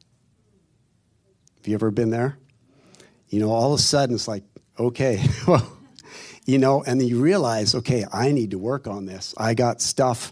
Have 1.57 1.67
you 1.67 1.75
ever 1.75 1.91
been 1.91 2.09
there? 2.09 2.37
You 3.29 3.39
know, 3.39 3.51
all 3.51 3.73
of 3.73 3.79
a 3.79 3.81
sudden 3.81 4.15
it's 4.15 4.27
like, 4.27 4.43
okay, 4.77 5.25
well, 5.47 5.77
you 6.45 6.57
know, 6.57 6.83
and 6.83 7.01
you 7.01 7.21
realize, 7.21 7.75
okay, 7.75 8.05
I 8.11 8.31
need 8.31 8.51
to 8.51 8.57
work 8.57 8.87
on 8.87 9.05
this. 9.05 9.33
I 9.37 9.53
got 9.53 9.81
stuff, 9.81 10.31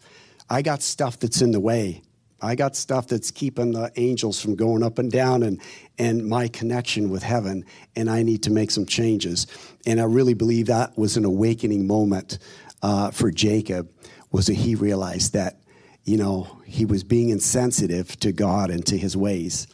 I 0.49 0.61
got 0.61 0.81
stuff 0.81 1.19
that's 1.19 1.41
in 1.41 1.51
the 1.51 1.59
way. 1.59 2.01
I 2.43 2.55
got 2.55 2.75
stuff 2.75 3.07
that's 3.07 3.29
keeping 3.29 3.71
the 3.71 3.91
angels 3.97 4.41
from 4.41 4.55
going 4.55 4.81
up 4.81 4.97
and 4.97 5.11
down 5.11 5.43
and, 5.43 5.61
and 5.99 6.27
my 6.27 6.47
connection 6.47 7.11
with 7.11 7.21
heaven, 7.21 7.65
and 7.95 8.09
I 8.09 8.23
need 8.23 8.43
to 8.43 8.51
make 8.51 8.71
some 8.71 8.85
changes. 8.85 9.45
And 9.85 10.01
I 10.01 10.05
really 10.05 10.33
believe 10.33 10.65
that 10.65 10.97
was 10.97 11.17
an 11.17 11.25
awakening 11.25 11.85
moment 11.85 12.39
uh, 12.81 13.11
for 13.11 13.29
Jacob, 13.29 13.91
was 14.31 14.47
that 14.47 14.55
he 14.55 14.73
realized 14.73 15.33
that, 15.33 15.61
you 16.03 16.17
know, 16.17 16.47
he 16.65 16.83
was 16.83 17.03
being 17.03 17.29
insensitive 17.29 18.19
to 18.21 18.31
God 18.31 18.71
and 18.71 18.83
to 18.87 18.97
his 18.97 19.15
ways. 19.15 19.67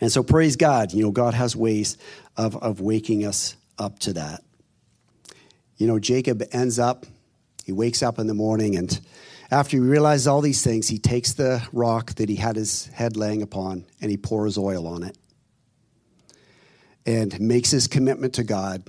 And 0.00 0.12
so 0.12 0.22
praise 0.22 0.54
God, 0.54 0.92
you 0.92 1.02
know, 1.02 1.10
God 1.10 1.34
has 1.34 1.56
ways 1.56 1.98
of, 2.36 2.56
of 2.62 2.80
waking 2.80 3.26
us 3.26 3.56
up 3.78 3.98
to 4.00 4.12
that 4.12 4.44
you 5.78 5.86
know, 5.86 5.98
Jacob 5.98 6.42
ends 6.52 6.78
up, 6.78 7.06
he 7.64 7.72
wakes 7.72 8.02
up 8.02 8.18
in 8.18 8.26
the 8.26 8.34
morning, 8.34 8.76
and 8.76 9.00
after 9.50 9.78
he 9.78 9.80
realizes 9.80 10.26
all 10.26 10.42
these 10.42 10.62
things, 10.62 10.88
he 10.88 10.98
takes 10.98 11.32
the 11.32 11.66
rock 11.72 12.14
that 12.16 12.28
he 12.28 12.36
had 12.36 12.56
his 12.56 12.86
head 12.88 13.16
laying 13.16 13.40
upon 13.40 13.86
and 14.00 14.10
he 14.10 14.18
pours 14.18 14.58
oil 14.58 14.86
on 14.86 15.02
it 15.02 15.16
and 17.06 17.40
makes 17.40 17.70
his 17.70 17.86
commitment 17.86 18.34
to 18.34 18.44
God 18.44 18.82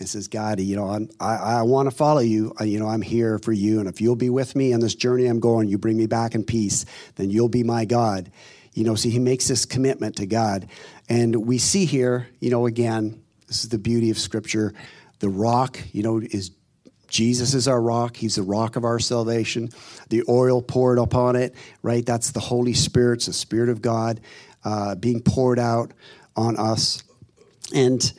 and 0.00 0.08
says, 0.08 0.26
God, 0.26 0.58
you 0.58 0.74
know, 0.74 0.88
I'm, 0.88 1.08
i 1.20 1.36
I, 1.36 1.62
want 1.62 1.88
to 1.88 1.94
follow 1.94 2.20
you. 2.20 2.52
I, 2.58 2.64
you 2.64 2.80
know, 2.80 2.88
I'm 2.88 3.02
here 3.02 3.38
for 3.38 3.52
you. 3.52 3.78
And 3.78 3.88
if 3.88 4.00
you'll 4.00 4.16
be 4.16 4.30
with 4.30 4.56
me 4.56 4.72
on 4.72 4.80
this 4.80 4.96
journey 4.96 5.26
I'm 5.26 5.38
going, 5.38 5.68
you 5.68 5.78
bring 5.78 5.96
me 5.96 6.06
back 6.06 6.34
in 6.34 6.42
peace, 6.42 6.86
then 7.14 7.30
you'll 7.30 7.48
be 7.48 7.62
my 7.62 7.84
God. 7.84 8.32
You 8.72 8.82
know, 8.82 8.96
so 8.96 9.08
he 9.08 9.20
makes 9.20 9.46
this 9.46 9.64
commitment 9.64 10.16
to 10.16 10.26
God. 10.26 10.68
And 11.08 11.46
we 11.46 11.58
see 11.58 11.84
here, 11.84 12.28
you 12.40 12.50
know, 12.50 12.66
again, 12.66 13.22
this 13.46 13.62
is 13.62 13.68
the 13.68 13.78
beauty 13.78 14.10
of 14.10 14.18
Scripture. 14.18 14.74
The 15.20 15.28
rock, 15.28 15.78
you 15.92 16.02
know, 16.02 16.18
is 16.18 16.50
Jesus 17.10 17.54
is 17.54 17.68
our 17.68 17.80
rock. 17.80 18.16
He's 18.16 18.36
the 18.36 18.42
rock 18.42 18.76
of 18.76 18.84
our 18.84 18.98
salvation. 18.98 19.70
The 20.08 20.22
oil 20.28 20.62
poured 20.62 20.98
upon 20.98 21.36
it, 21.36 21.54
right? 21.82 22.06
That's 22.06 22.30
the 22.30 22.40
Holy 22.40 22.72
Spirit, 22.72 23.16
it's 23.16 23.26
the 23.26 23.32
Spirit 23.32 23.68
of 23.68 23.82
God 23.82 24.20
uh, 24.64 24.94
being 24.94 25.20
poured 25.20 25.58
out 25.58 25.92
on 26.36 26.56
us. 26.56 27.02
And 27.74 28.12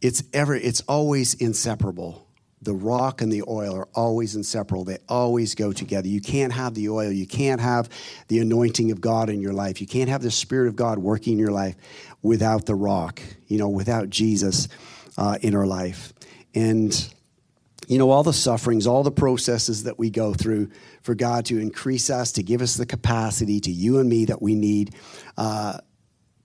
it's 0.00 0.22
ever, 0.32 0.54
it's 0.54 0.82
always 0.82 1.34
inseparable. 1.34 2.26
The 2.60 2.74
rock 2.74 3.22
and 3.22 3.32
the 3.32 3.44
oil 3.48 3.74
are 3.74 3.88
always 3.94 4.34
inseparable. 4.34 4.84
They 4.84 4.98
always 5.08 5.54
go 5.54 5.72
together. 5.72 6.08
You 6.08 6.20
can't 6.20 6.52
have 6.52 6.74
the 6.74 6.88
oil. 6.88 7.10
You 7.10 7.26
can't 7.26 7.60
have 7.60 7.88
the 8.26 8.40
anointing 8.40 8.90
of 8.90 9.00
God 9.00 9.30
in 9.30 9.40
your 9.40 9.52
life. 9.52 9.80
You 9.80 9.86
can't 9.86 10.10
have 10.10 10.22
the 10.22 10.30
Spirit 10.30 10.68
of 10.68 10.76
God 10.76 10.98
working 10.98 11.34
in 11.34 11.38
your 11.38 11.52
life 11.52 11.76
without 12.20 12.66
the 12.66 12.74
rock, 12.74 13.22
you 13.46 13.58
know, 13.58 13.68
without 13.68 14.10
Jesus 14.10 14.68
uh, 15.18 15.36
in 15.42 15.54
our 15.54 15.66
life. 15.66 16.14
And, 16.54 17.14
you 17.88 17.98
know, 17.98 18.10
all 18.10 18.22
the 18.22 18.32
sufferings, 18.32 18.86
all 18.86 19.02
the 19.02 19.10
processes 19.10 19.84
that 19.84 19.98
we 19.98 20.08
go 20.08 20.32
through 20.32 20.70
for 21.02 21.14
God 21.14 21.44
to 21.46 21.58
increase 21.58 22.08
us, 22.08 22.32
to 22.32 22.42
give 22.42 22.62
us 22.62 22.76
the 22.76 22.86
capacity 22.86 23.60
to 23.60 23.70
you 23.70 23.98
and 23.98 24.08
me 24.08 24.24
that 24.26 24.40
we 24.40 24.54
need. 24.54 24.94
Uh, 25.36 25.78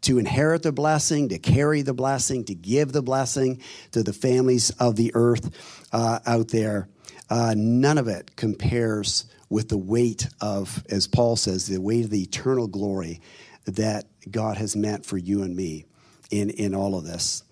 to 0.01 0.17
inherit 0.19 0.63
the 0.63 0.71
blessing, 0.73 1.29
to 1.29 1.39
carry 1.39 1.81
the 1.81 1.93
blessing, 1.93 2.43
to 2.43 2.53
give 2.53 2.91
the 2.91 3.01
blessing 3.01 3.61
to 3.93 4.03
the 4.03 4.11
families 4.11 4.69
of 4.71 4.97
the 4.97 5.11
earth 5.15 5.49
uh, 5.93 6.19
out 6.25 6.49
there. 6.49 6.89
Uh, 7.29 7.53
none 7.55 7.97
of 7.97 8.09
it 8.09 8.35
compares 8.35 9.23
with 9.49 9.69
the 9.69 9.77
weight 9.77 10.27
of, 10.41 10.83
as 10.89 11.07
Paul 11.07 11.37
says, 11.37 11.67
the 11.67 11.79
weight 11.79 12.03
of 12.03 12.09
the 12.09 12.21
eternal 12.21 12.67
glory 12.67 13.21
that 13.65 14.05
God 14.29 14.57
has 14.57 14.75
meant 14.75 15.05
for 15.05 15.17
you 15.17 15.41
and 15.43 15.55
me 15.55 15.85
in, 16.31 16.49
in 16.49 16.75
all 16.75 16.97
of 16.97 17.05
this. 17.05 17.43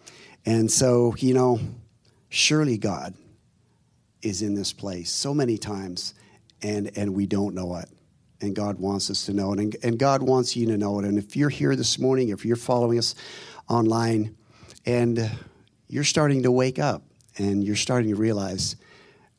And 0.46 0.72
so, 0.72 1.16
you 1.18 1.34
know, 1.34 1.60
surely 2.30 2.78
God 2.78 3.14
is 4.22 4.42
in 4.42 4.56
this 4.56 4.74
place 4.74 5.12
so 5.12 5.34
many 5.34 5.58
times, 5.58 6.14
and, 6.62 6.92
and 6.96 7.14
we 7.14 7.26
don't 7.26 7.56
know 7.56 7.76
it. 7.78 7.90
And 8.42 8.56
God 8.56 8.80
wants 8.80 9.10
us 9.12 9.26
to 9.28 9.34
know 9.34 9.54
it. 9.54 9.60
And, 9.60 9.76
and 9.84 10.00
God 10.00 10.24
wants 10.24 10.56
you 10.56 10.66
to 10.68 10.78
know 10.78 11.00
it. 11.00 11.06
And 11.06 11.18
if 11.18 11.36
you're 11.36 11.50
here 11.50 11.76
this 11.76 12.00
morning, 12.00 12.30
if 12.30 12.44
you're 12.44 12.56
following 12.56 12.98
us 12.98 13.14
online, 13.70 14.36
and 14.86 15.30
you're 15.88 16.04
starting 16.04 16.44
to 16.44 16.52
wake 16.52 16.80
up 16.80 17.04
and 17.38 17.64
you're 17.64 17.76
starting 17.76 18.10
to 18.10 18.16
realize 18.16 18.76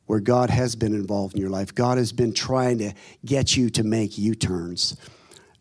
where 0.05 0.19
God 0.19 0.49
has 0.49 0.75
been 0.75 0.93
involved 0.93 1.35
in 1.35 1.41
your 1.41 1.49
life, 1.49 1.73
God 1.73 1.97
has 1.97 2.11
been 2.11 2.33
trying 2.33 2.77
to 2.79 2.93
get 3.25 3.55
you 3.55 3.69
to 3.71 3.83
make 3.83 4.17
U 4.17 4.35
turns 4.35 4.97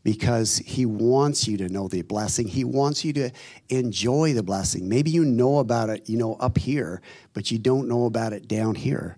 because 0.04 0.58
he 0.58 0.84
wants 0.84 1.46
you 1.46 1.56
to 1.58 1.68
know 1.68 1.88
the 1.88 2.02
blessing. 2.02 2.48
He 2.48 2.64
wants 2.64 3.04
you 3.04 3.12
to 3.14 3.30
enjoy 3.68 4.32
the 4.32 4.42
blessing. 4.42 4.88
Maybe 4.88 5.10
you 5.10 5.24
know 5.24 5.58
about 5.58 5.90
it, 5.90 6.08
you 6.08 6.18
know, 6.18 6.34
up 6.34 6.58
here, 6.58 7.00
but 7.34 7.50
you 7.50 7.58
don't 7.58 7.88
know 7.88 8.06
about 8.06 8.32
it 8.32 8.48
down 8.48 8.74
here. 8.74 9.16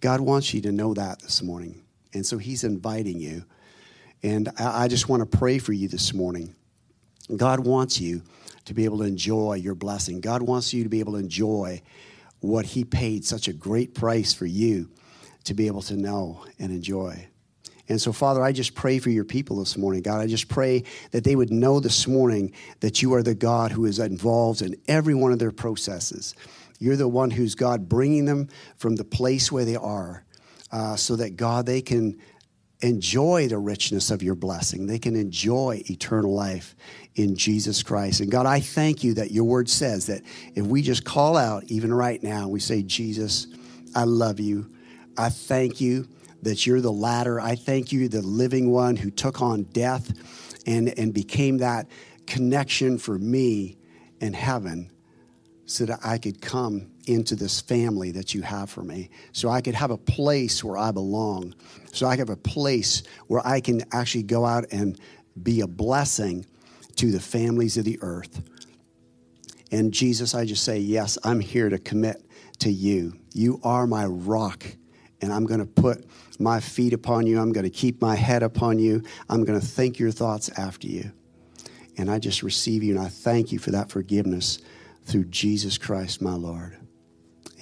God 0.00 0.20
wants 0.20 0.52
you 0.52 0.60
to 0.62 0.72
know 0.72 0.94
that 0.94 1.20
this 1.20 1.42
morning. 1.42 1.82
And 2.14 2.26
so 2.26 2.38
he's 2.38 2.64
inviting 2.64 3.20
you. 3.20 3.44
And 4.22 4.50
I, 4.58 4.86
just 4.86 5.08
want 5.08 5.28
to 5.28 5.38
pray 5.38 5.58
for 5.58 5.72
you 5.72 5.88
this 5.88 6.14
morning. 6.14 6.54
God 7.36 7.60
wants 7.60 8.00
you 8.00 8.22
to 8.66 8.74
be 8.74 8.84
able 8.84 8.98
to 8.98 9.04
enjoy 9.04 9.54
your 9.54 9.74
blessing. 9.74 10.20
God 10.20 10.42
wants 10.42 10.72
you 10.72 10.84
to 10.84 10.88
be 10.88 11.00
able 11.00 11.14
to 11.14 11.18
enjoy 11.18 11.82
what 12.40 12.64
he 12.66 12.84
paid 12.84 13.24
such 13.24 13.48
a 13.48 13.52
great 13.52 13.94
price 13.94 14.32
for 14.32 14.46
you 14.46 14.90
to 15.44 15.54
be 15.54 15.66
able 15.66 15.82
to 15.82 15.96
know 15.96 16.44
and 16.58 16.70
enjoy. 16.70 17.28
And 17.92 18.00
so, 18.00 18.12
Father, 18.12 18.42
I 18.42 18.52
just 18.52 18.74
pray 18.74 18.98
for 18.98 19.10
your 19.10 19.24
people 19.24 19.58
this 19.58 19.76
morning, 19.76 20.02
God. 20.02 20.20
I 20.20 20.26
just 20.26 20.48
pray 20.48 20.84
that 21.10 21.24
they 21.24 21.36
would 21.36 21.52
know 21.52 21.78
this 21.78 22.06
morning 22.06 22.52
that 22.80 23.02
you 23.02 23.12
are 23.14 23.22
the 23.22 23.34
God 23.34 23.70
who 23.70 23.84
is 23.84 23.98
involved 23.98 24.62
in 24.62 24.76
every 24.88 25.14
one 25.14 25.30
of 25.30 25.38
their 25.38 25.52
processes. 25.52 26.34
You're 26.78 26.96
the 26.96 27.06
one 27.06 27.30
who's 27.30 27.54
God 27.54 27.88
bringing 27.88 28.24
them 28.24 28.48
from 28.76 28.96
the 28.96 29.04
place 29.04 29.52
where 29.52 29.66
they 29.66 29.76
are 29.76 30.24
uh, 30.72 30.96
so 30.96 31.16
that, 31.16 31.36
God, 31.36 31.66
they 31.66 31.82
can 31.82 32.18
enjoy 32.80 33.46
the 33.46 33.58
richness 33.58 34.10
of 34.10 34.22
your 34.22 34.34
blessing. 34.34 34.86
They 34.86 34.98
can 34.98 35.14
enjoy 35.14 35.82
eternal 35.88 36.34
life 36.34 36.74
in 37.14 37.36
Jesus 37.36 37.82
Christ. 37.82 38.20
And 38.20 38.30
God, 38.30 38.46
I 38.46 38.60
thank 38.60 39.04
you 39.04 39.14
that 39.14 39.30
your 39.30 39.44
word 39.44 39.68
says 39.68 40.06
that 40.06 40.22
if 40.54 40.64
we 40.64 40.80
just 40.80 41.04
call 41.04 41.36
out, 41.36 41.64
even 41.68 41.92
right 41.92 42.22
now, 42.22 42.48
we 42.48 42.58
say, 42.58 42.82
Jesus, 42.82 43.46
I 43.94 44.04
love 44.04 44.40
you. 44.40 44.70
I 45.16 45.28
thank 45.28 45.80
you 45.80 46.08
that 46.42 46.66
you're 46.66 46.80
the 46.80 46.92
ladder. 46.92 47.40
I 47.40 47.54
thank 47.54 47.92
you, 47.92 48.08
the 48.08 48.22
living 48.22 48.70
one 48.70 48.96
who 48.96 49.10
took 49.10 49.40
on 49.40 49.62
death 49.64 50.12
and, 50.66 50.88
and 50.98 51.14
became 51.14 51.58
that 51.58 51.88
connection 52.26 52.98
for 52.98 53.18
me 53.18 53.76
in 54.20 54.32
heaven 54.32 54.90
so 55.66 55.86
that 55.86 56.00
I 56.04 56.18
could 56.18 56.40
come 56.40 56.90
into 57.06 57.34
this 57.34 57.60
family 57.60 58.10
that 58.12 58.34
you 58.34 58.42
have 58.42 58.70
for 58.70 58.82
me. 58.82 59.10
So 59.32 59.48
I 59.48 59.60
could 59.60 59.74
have 59.74 59.90
a 59.90 59.96
place 59.96 60.62
where 60.62 60.76
I 60.76 60.90
belong. 60.90 61.54
So 61.92 62.06
I 62.06 62.16
could 62.16 62.28
have 62.28 62.36
a 62.36 62.36
place 62.36 63.02
where 63.26 63.44
I 63.46 63.60
can 63.60 63.82
actually 63.92 64.24
go 64.24 64.44
out 64.44 64.66
and 64.70 65.00
be 65.42 65.60
a 65.60 65.66
blessing 65.66 66.46
to 66.96 67.10
the 67.10 67.20
families 67.20 67.76
of 67.76 67.84
the 67.84 67.98
earth. 68.02 68.42
And 69.70 69.92
Jesus, 69.92 70.34
I 70.34 70.44
just 70.44 70.64
say, 70.64 70.78
yes, 70.78 71.16
I'm 71.24 71.40
here 71.40 71.70
to 71.70 71.78
commit 71.78 72.22
to 72.58 72.70
you. 72.70 73.14
You 73.32 73.58
are 73.64 73.86
my 73.86 74.04
rock, 74.04 74.64
and 75.22 75.32
I'm 75.32 75.46
going 75.46 75.60
to 75.60 75.66
put 75.66 76.06
my 76.42 76.60
feet 76.60 76.92
upon 76.92 77.26
you. 77.26 77.40
I'm 77.40 77.52
going 77.52 77.64
to 77.64 77.70
keep 77.70 78.00
my 78.00 78.16
head 78.16 78.42
upon 78.42 78.78
you. 78.78 79.02
I'm 79.28 79.44
going 79.44 79.58
to 79.58 79.66
think 79.66 79.98
your 79.98 80.10
thoughts 80.10 80.50
after 80.58 80.86
you. 80.86 81.12
And 81.96 82.10
I 82.10 82.18
just 82.18 82.42
receive 82.42 82.82
you 82.82 82.96
and 82.96 83.04
I 83.04 83.08
thank 83.08 83.52
you 83.52 83.58
for 83.58 83.70
that 83.70 83.90
forgiveness 83.90 84.58
through 85.04 85.24
Jesus 85.24 85.78
Christ, 85.78 86.22
my 86.22 86.34
Lord. 86.34 86.76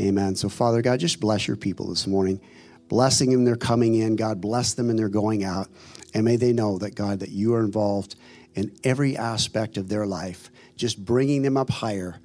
Amen. 0.00 0.36
So, 0.36 0.48
Father 0.48 0.82
God, 0.82 1.00
just 1.00 1.20
bless 1.20 1.46
your 1.46 1.56
people 1.56 1.88
this 1.88 2.06
morning. 2.06 2.40
blessing 2.88 3.30
them, 3.30 3.44
they're 3.44 3.54
coming 3.54 3.94
in. 3.94 4.16
God 4.16 4.40
bless 4.40 4.74
them 4.74 4.90
and 4.90 4.98
they're 4.98 5.08
going 5.08 5.44
out. 5.44 5.68
And 6.12 6.24
may 6.24 6.36
they 6.36 6.52
know 6.52 6.78
that, 6.78 6.94
God, 6.96 7.20
that 7.20 7.28
you 7.28 7.54
are 7.54 7.60
involved 7.60 8.16
in 8.54 8.76
every 8.82 9.16
aspect 9.16 9.76
of 9.76 9.88
their 9.88 10.06
life, 10.06 10.50
just 10.74 11.04
bringing 11.04 11.42
them 11.42 11.56
up 11.56 11.70
higher. 11.70 12.20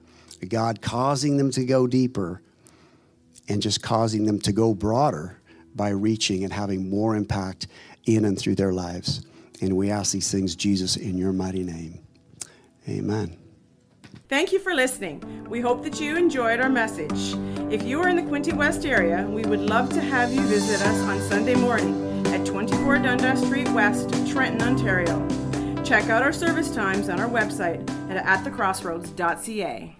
God, 0.47 0.81
causing 0.81 1.37
them 1.37 1.51
to 1.51 1.65
go 1.65 1.85
deeper 1.85 2.41
and 3.47 3.61
just 3.61 3.81
causing 3.83 4.25
them 4.25 4.39
to 4.39 4.51
go 4.51 4.73
broader 4.73 5.39
by 5.75 5.89
reaching 5.89 6.43
and 6.43 6.53
having 6.53 6.89
more 6.89 7.15
impact 7.15 7.67
in 8.05 8.25
and 8.25 8.37
through 8.39 8.55
their 8.55 8.73
lives. 8.73 9.25
And 9.61 9.75
we 9.75 9.89
ask 9.91 10.11
these 10.11 10.31
things, 10.31 10.55
Jesus, 10.55 10.95
in 10.95 11.17
your 11.17 11.33
mighty 11.33 11.63
name. 11.63 11.99
Amen. 12.87 13.37
Thank 14.27 14.51
you 14.51 14.59
for 14.59 14.73
listening. 14.73 15.45
We 15.49 15.61
hope 15.61 15.83
that 15.83 15.99
you 15.99 16.17
enjoyed 16.17 16.59
our 16.59 16.69
message. 16.69 17.35
If 17.71 17.83
you 17.83 18.01
are 18.01 18.09
in 18.09 18.15
the 18.15 18.23
Quinte 18.23 18.53
West 18.53 18.85
area, 18.85 19.27
we 19.29 19.43
would 19.43 19.59
love 19.59 19.89
to 19.89 20.01
have 20.01 20.33
you 20.33 20.41
visit 20.41 20.81
us 20.81 21.01
on 21.01 21.19
Sunday 21.21 21.55
morning 21.55 22.25
at 22.27 22.45
24 22.45 22.99
Dundas 22.99 23.43
Street 23.45 23.69
West, 23.69 24.09
Trenton, 24.27 24.61
Ontario. 24.61 25.25
Check 25.83 26.09
out 26.09 26.23
our 26.23 26.33
service 26.33 26.73
times 26.73 27.09
on 27.09 27.19
our 27.19 27.29
website 27.29 27.87
at 28.09 28.25
atthecrossroads.ca. 28.25 29.93